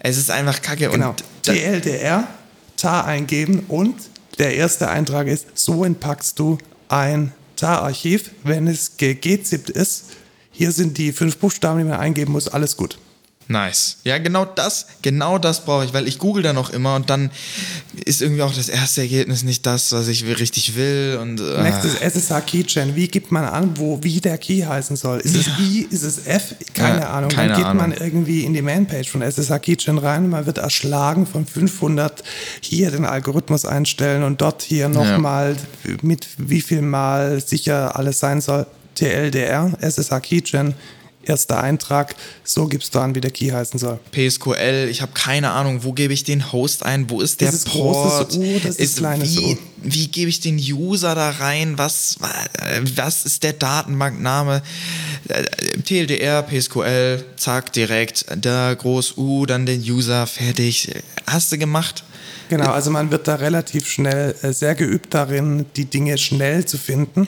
[0.00, 0.88] es ist einfach Kacke.
[0.88, 1.10] Genau.
[1.10, 2.28] Und TLDR,
[2.76, 3.94] TAR eingeben und
[4.38, 6.58] der erste Eintrag ist, so entpackst du
[6.88, 10.06] ein TAR-Archiv, wenn es gegzippt ist.
[10.50, 12.98] Hier sind die fünf Buchstaben, die man eingeben muss, alles gut.
[13.48, 13.98] Nice.
[14.04, 17.30] Ja, genau das, genau das brauche ich, weil ich google da noch immer und dann
[18.04, 21.18] ist irgendwie auch das erste Ergebnis nicht das, was ich richtig will.
[21.20, 21.62] Und, äh.
[21.62, 22.96] Nächstes SSH Keychain.
[22.96, 25.20] Wie gibt man an, wo wie der Key heißen soll?
[25.20, 26.54] Ist es I, ist es F?
[26.72, 27.30] Keine ja, Ahnung.
[27.30, 27.90] Keine dann geht Ahnung.
[27.90, 32.22] man irgendwie in die Mainpage von SSH Keychain rein, man wird erschlagen von 500
[32.60, 35.94] hier den Algorithmus einstellen und dort hier nochmal ja.
[36.02, 38.66] mit wie viel Mal sicher alles sein soll.
[38.94, 40.74] TLDR, SSH Keychain
[41.28, 42.14] erster Eintrag,
[42.44, 43.98] so gibst du an, wie der Key heißen soll.
[44.12, 47.56] PSQL, ich habe keine Ahnung, wo gebe ich den Host ein, wo ist der das
[47.56, 48.34] ist Port?
[48.34, 49.56] U, das ist, ist kleines wie, U.
[49.82, 51.76] Wie gebe ich den User da rein?
[51.76, 52.16] Was,
[52.96, 54.62] was ist der Datenbankname?
[55.84, 60.90] TLDR, PSQL, zack, direkt, da groß U, dann den User, fertig.
[61.26, 62.04] Hast du gemacht?
[62.48, 66.78] Genau, also man wird da relativ schnell äh, sehr geübt darin, die Dinge schnell zu
[66.78, 67.26] finden.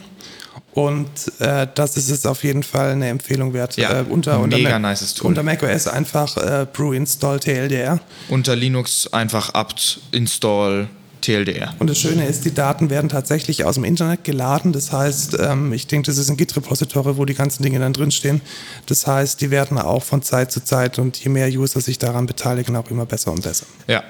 [0.77, 1.09] Und
[1.39, 3.79] äh, das ist es auf jeden Fall eine Empfehlung wert.
[3.79, 5.29] Ja, äh, unter, unter mega Mac, nices Tool.
[5.29, 7.99] Unter macOS einfach äh, brew install TLDR.
[8.29, 10.89] Unter Linux einfach apt install
[11.23, 11.75] TLDR.
[11.79, 14.75] Und das Schöne ist, die Daten werden tatsächlich aus dem Internet geladen.
[14.75, 18.43] Das heißt, ähm, ich denke, das ist ein Git-Repository, wo die ganzen Dinge dann drinstehen.
[18.85, 22.27] Das heißt, die werden auch von Zeit zu Zeit und je mehr User sich daran
[22.27, 23.65] beteiligen, auch immer besser und besser.
[23.87, 24.05] Ja,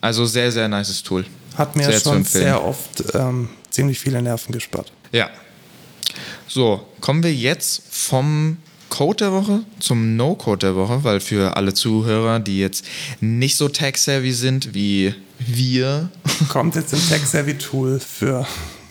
[0.00, 1.26] also sehr, sehr nices Tool.
[1.58, 4.90] Hat mir sehr schon sehr oft ähm, ziemlich viele Nerven gespart.
[5.12, 5.28] Ja,
[6.46, 8.58] so, kommen wir jetzt vom
[8.88, 12.84] Code der Woche zum No-Code der Woche, weil für alle Zuhörer, die jetzt
[13.20, 16.10] nicht so tech-savvy sind wie wir.
[16.48, 18.46] Kommt jetzt ein Tech-Savvy-Tool für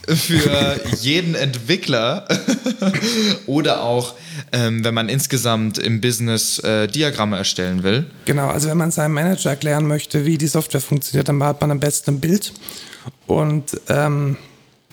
[0.07, 2.25] für jeden Entwickler
[3.45, 4.15] oder auch,
[4.53, 8.05] ähm, wenn man insgesamt im Business äh, Diagramme erstellen will.
[8.23, 11.71] Genau, also wenn man seinem Manager erklären möchte, wie die Software funktioniert, dann hat man
[11.71, 12.53] am besten ein Bild
[13.25, 14.37] und ähm,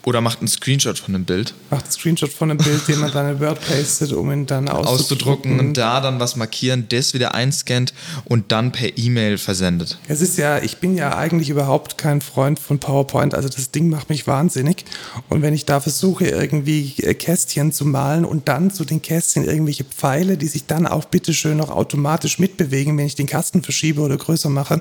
[0.05, 1.55] oder macht einen Screenshot von dem Bild.
[1.70, 4.68] Macht einen Screenshot von dem Bild, den man dann in Word pastet, um ihn dann
[4.68, 4.94] auszudrucken.
[4.94, 7.94] auszudrucken und da dann was markieren, das wieder einscannt
[8.24, 9.98] und dann per E-Mail versendet.
[10.09, 13.88] Es ist ja, ich bin ja eigentlich überhaupt kein Freund von PowerPoint, also das Ding
[13.88, 14.84] macht mich wahnsinnig.
[15.28, 19.44] Und wenn ich da versuche, irgendwie äh, Kästchen zu malen und dann zu den Kästchen
[19.44, 24.02] irgendwelche Pfeile, die sich dann auch bitteschön noch automatisch mitbewegen, wenn ich den Kasten verschiebe
[24.02, 24.80] oder größer mache,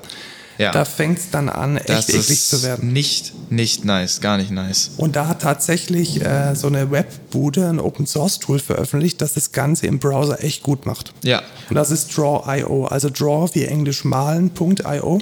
[0.58, 0.70] ja.
[0.70, 2.92] Da fängt es dann an, echt das eklig zu werden.
[2.92, 4.92] Nicht, nicht nice, gar nicht nice.
[4.96, 9.52] Und da hat tatsächlich äh, so eine Webbude ein Open Source Tool veröffentlicht, das das
[9.52, 11.12] Ganze im Browser echt gut macht.
[11.22, 11.42] Ja.
[11.68, 15.20] Und das ist Draw.io, also Draw wie Englisch malen.io.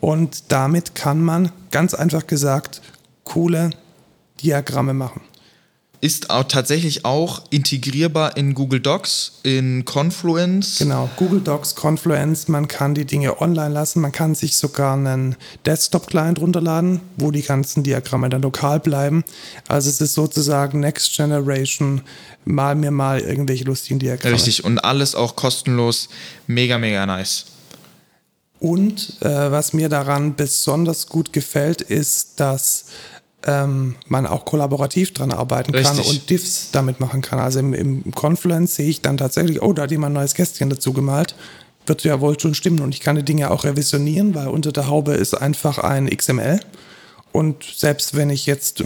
[0.00, 2.82] Und damit kann man ganz einfach gesagt
[3.24, 3.70] coole
[4.42, 5.20] Diagramme machen
[6.00, 10.78] ist auch tatsächlich auch integrierbar in Google Docs, in Confluence.
[10.78, 15.34] Genau, Google Docs, Confluence, man kann die Dinge online lassen, man kann sich sogar einen
[15.66, 19.24] Desktop-Client runterladen, wo die ganzen Diagramme dann lokal bleiben.
[19.66, 22.02] Also es ist sozusagen Next Generation,
[22.44, 24.34] mal mir mal irgendwelche lustigen Diagramme.
[24.34, 26.08] Richtig, und alles auch kostenlos,
[26.46, 27.46] mega, mega nice.
[28.60, 32.86] Und äh, was mir daran besonders gut gefällt, ist, dass
[33.46, 35.96] ähm, man auch kollaborativ dran arbeiten Richtig.
[35.96, 37.38] kann und Diffs damit machen kann.
[37.38, 40.70] Also im, im Confluence sehe ich dann tatsächlich, oh, da hat jemand ein neues Kästchen
[40.70, 41.34] dazu gemalt.
[41.86, 44.88] Wird ja wohl schon stimmen und ich kann die Dinge auch revisionieren, weil unter der
[44.88, 46.60] Haube ist einfach ein XML.
[47.32, 48.82] Und selbst wenn ich jetzt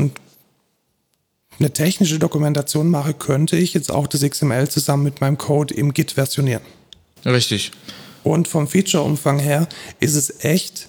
[1.58, 5.94] eine technische Dokumentation mache, könnte ich jetzt auch das XML zusammen mit meinem Code im
[5.94, 6.62] Git versionieren.
[7.24, 7.72] Richtig.
[8.22, 10.88] Und vom Feature-Umfang her ist es echt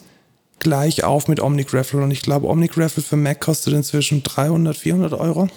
[0.63, 2.01] gleich auf mit OmniGraffle.
[2.01, 5.49] Und ich glaube, OmniGraffle für Mac kostet inzwischen 300, 400 Euro.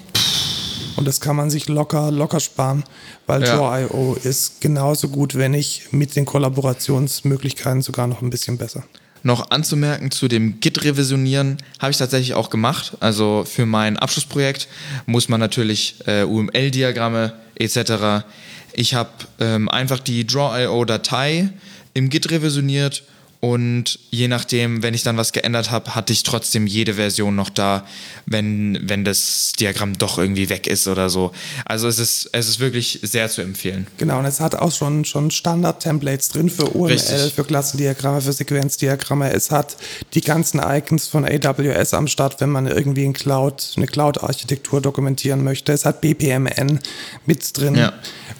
[0.96, 2.84] Und das kann man sich locker, locker sparen,
[3.26, 3.56] weil ja.
[3.56, 8.84] Draw.io ist genauso gut, wenn nicht mit den Kollaborationsmöglichkeiten sogar noch ein bisschen besser.
[9.22, 12.96] Noch anzumerken zu dem Git-Revisionieren habe ich tatsächlich auch gemacht.
[13.00, 14.68] Also für mein Abschlussprojekt
[15.04, 18.24] muss man natürlich äh, UML-Diagramme etc.
[18.72, 21.50] Ich habe ähm, einfach die Draw.io-Datei
[21.92, 23.02] im Git revisioniert
[23.46, 27.48] und je nachdem, wenn ich dann was geändert habe, hatte ich trotzdem jede Version noch
[27.48, 27.86] da,
[28.26, 31.30] wenn, wenn das Diagramm doch irgendwie weg ist oder so.
[31.64, 33.86] Also es ist, es ist wirklich sehr zu empfehlen.
[33.98, 37.34] Genau, und es hat auch schon, schon Standard-Templates drin für UML, Richtig.
[37.34, 39.32] für Klassendiagramme, für Sequenzdiagramme.
[39.32, 39.76] Es hat
[40.14, 45.44] die ganzen Icons von AWS am Start, wenn man irgendwie in Cloud, eine Cloud-Architektur dokumentieren
[45.44, 45.72] möchte.
[45.72, 46.80] Es hat BPMN
[47.26, 47.76] mit drin.
[47.76, 47.92] Ja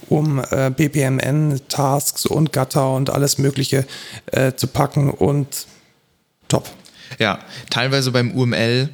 [0.09, 3.87] um äh, BPMN-Tasks und Gatter und alles Mögliche
[4.27, 5.67] äh, zu packen und
[6.49, 6.71] top.
[7.19, 7.39] Ja,
[7.71, 8.89] teilweise beim UML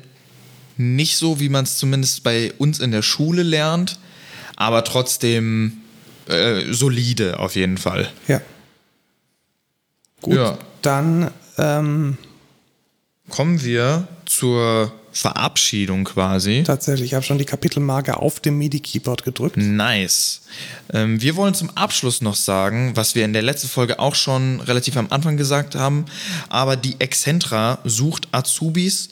[0.77, 3.99] nicht so, wie man es zumindest bei uns in der Schule lernt,
[4.57, 5.83] aber trotzdem
[6.29, 8.11] äh, solide auf jeden Fall.
[8.29, 8.41] Ja.
[10.21, 10.59] Gut, ja.
[10.83, 12.17] dann ähm,
[13.29, 16.63] kommen wir zur Verabschiedung quasi.
[16.65, 19.57] Tatsächlich, ich habe schon die Kapitelmarke auf dem MIDI-Keyboard gedrückt.
[19.59, 20.41] Nice.
[20.93, 24.61] Ähm, wir wollen zum Abschluss noch sagen, was wir in der letzten Folge auch schon
[24.61, 26.07] relativ am Anfang gesagt haben,
[26.49, 29.11] aber die Excentra sucht Azubis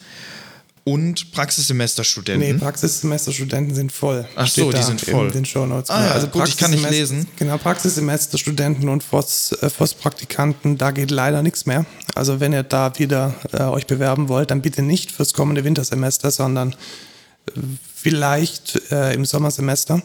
[0.92, 2.56] und Praxissemesterstudenten.
[2.56, 4.26] Nee, Praxissemesterstudenten sind voll.
[4.34, 5.28] Ach so, die sind voll.
[5.28, 5.88] In den Shownotes.
[5.88, 7.28] Ah, ja, also gut, ich kann nicht lesen.
[7.36, 11.86] Genau, Praxissemesterstudenten und FOS, äh, FOS-Praktikanten, da geht leider nichts mehr.
[12.16, 16.32] Also wenn ihr da wieder äh, euch bewerben wollt, dann bitte nicht fürs kommende Wintersemester,
[16.32, 17.60] sondern äh,
[17.94, 20.02] vielleicht äh, im Sommersemester.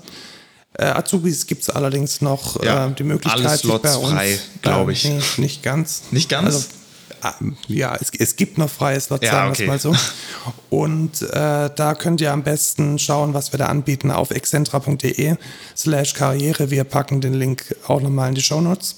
[0.77, 4.39] Äh, Azubis gibt es allerdings noch ja, äh, die Möglichkeit, alle Slots bei uns, frei,
[4.61, 5.05] glaube ich.
[5.05, 6.03] Nee, nicht ganz.
[6.11, 6.45] Nicht ganz?
[6.45, 6.65] Also,
[7.67, 9.95] ja, es, es gibt noch freie Slots, ja, sagen wir es mal so.
[10.69, 15.35] Und äh, da könnt ihr am besten schauen, was wir da anbieten auf excentra.de
[15.75, 16.71] slash Karriere.
[16.71, 18.97] Wir packen den Link auch nochmal in die Show Notes.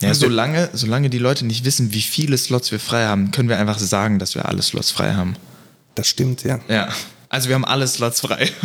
[0.00, 3.58] Ja, solange, solange die Leute nicht wissen, wie viele Slots wir frei haben, können wir
[3.58, 5.36] einfach sagen, dass wir alle Slots frei haben.
[5.94, 6.58] Das stimmt, ja.
[6.68, 6.88] Ja,
[7.28, 8.50] also wir haben alle Slots frei.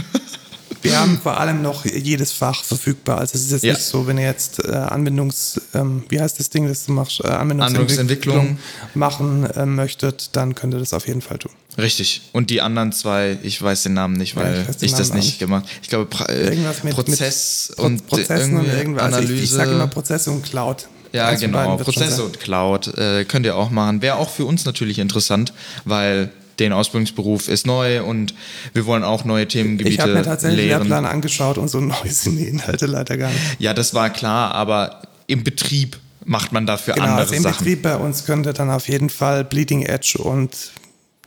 [0.82, 3.20] Wir haben vor allem noch jedes Fach verfügbar.
[3.20, 3.74] Also es ist jetzt ja.
[3.74, 7.24] nicht so, wenn ihr jetzt äh, Anwendungs, ähm, wie heißt das Ding, das du machst,
[7.24, 8.58] äh, Anwendungsentwicklung,
[8.94, 11.52] machen äh, möchtet, dann könnt ihr das auf jeden Fall tun.
[11.78, 12.30] Richtig.
[12.34, 15.40] Und die anderen zwei, ich weiß den Namen nicht, weil ja, ich, ich das nicht
[15.40, 15.80] gemacht habe.
[15.82, 19.04] Ich glaube, äh, mit, Prozess mit und Prozessen und irgendwas.
[19.04, 19.22] Analyse.
[19.22, 20.88] Also ich, ich sage immer Prozess und Cloud.
[21.14, 21.78] Ja, also genau.
[21.78, 24.02] Prozesse und Cloud äh, könnt ihr auch machen.
[24.02, 25.54] Wäre auch für uns natürlich interessant,
[25.86, 28.34] weil den Ausbildungsberuf ist neu und
[28.74, 30.84] wir wollen auch neue Themengebiete Ich habe mir tatsächlich lehren.
[30.84, 33.42] den Lehrplan angeschaut und so neu sind die Inhalte leider gar nicht.
[33.60, 37.58] Ja, das war klar, aber im Betrieb macht man dafür genau, andere also im Sachen?
[37.60, 40.72] Betrieb bei uns könnte dann auf jeden Fall Bleeding Edge und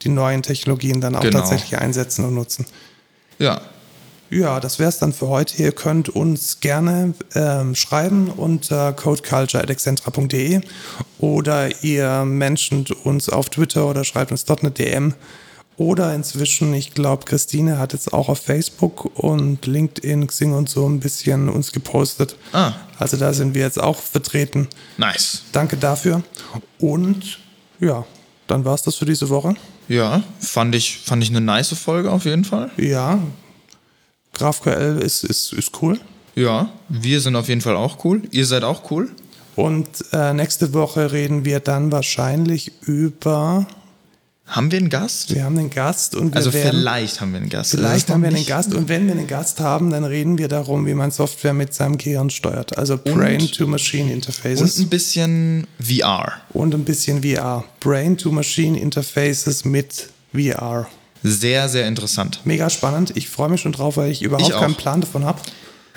[0.02, 1.38] die neuen Technologien dann auch genau.
[1.38, 2.66] tatsächlich einsetzen und nutzen.
[3.38, 3.60] Ja.
[4.30, 5.60] Ja, das wäre es dann für heute.
[5.60, 10.60] Ihr könnt uns gerne ähm, schreiben unter codeculture.excentra.de
[11.18, 15.14] oder ihr menschent uns auf Twitter oder schreibt uns dort eine DM.
[15.76, 20.86] Oder inzwischen, ich glaube, Christine hat jetzt auch auf Facebook und LinkedIn, Xing und so
[20.86, 22.36] ein bisschen uns gepostet.
[22.52, 22.74] Ah.
[22.98, 24.68] Also da sind wir jetzt auch vertreten.
[24.98, 25.42] Nice.
[25.52, 26.22] Danke dafür.
[26.78, 27.38] Und
[27.80, 28.04] ja,
[28.46, 29.54] dann war es das für diese Woche.
[29.88, 32.70] Ja, fand ich, fand ich eine nice Folge auf jeden Fall.
[32.76, 33.18] Ja,
[34.40, 36.00] GraphQL ist, ist, ist cool.
[36.34, 38.22] Ja, wir sind auf jeden Fall auch cool.
[38.30, 39.10] Ihr seid auch cool.
[39.54, 43.66] Und äh, nächste Woche reden wir dann wahrscheinlich über
[44.46, 45.32] haben wir einen Gast?
[45.32, 47.70] Wir haben einen Gast und wir Also werden, vielleicht haben wir einen Gast.
[47.70, 50.86] Vielleicht haben wir einen Gast und wenn wir einen Gast haben, dann reden wir darum,
[50.86, 52.76] wie man Software mit seinem Gehirn steuert.
[52.76, 54.78] Also Brain-to-Machine-Interfaces.
[54.78, 56.32] Und ein bisschen VR.
[56.52, 57.62] Und ein bisschen VR.
[57.78, 60.88] Brain-to-Machine-Interfaces mit VR.
[61.22, 62.40] Sehr, sehr interessant.
[62.44, 63.12] Mega spannend.
[63.16, 65.40] Ich freue mich schon drauf, weil ich überhaupt ich keinen Plan davon habe.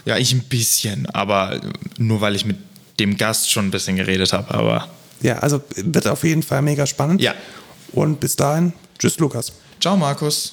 [0.06, 1.62] Ja, ich ein bisschen, aber
[1.98, 2.58] nur weil ich mit
[3.00, 4.90] dem Gast schon ein bisschen geredet habe, aber.
[5.22, 7.22] Ja, also wird auf jeden Fall mega spannend.
[7.22, 7.34] Ja.
[7.94, 9.54] Und bis dahin, tschüss Lukas.
[9.80, 10.52] Ciao Markus.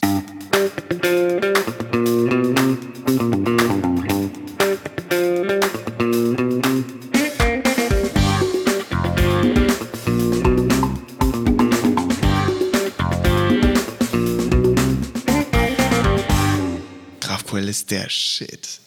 [17.91, 18.81] Der Shit.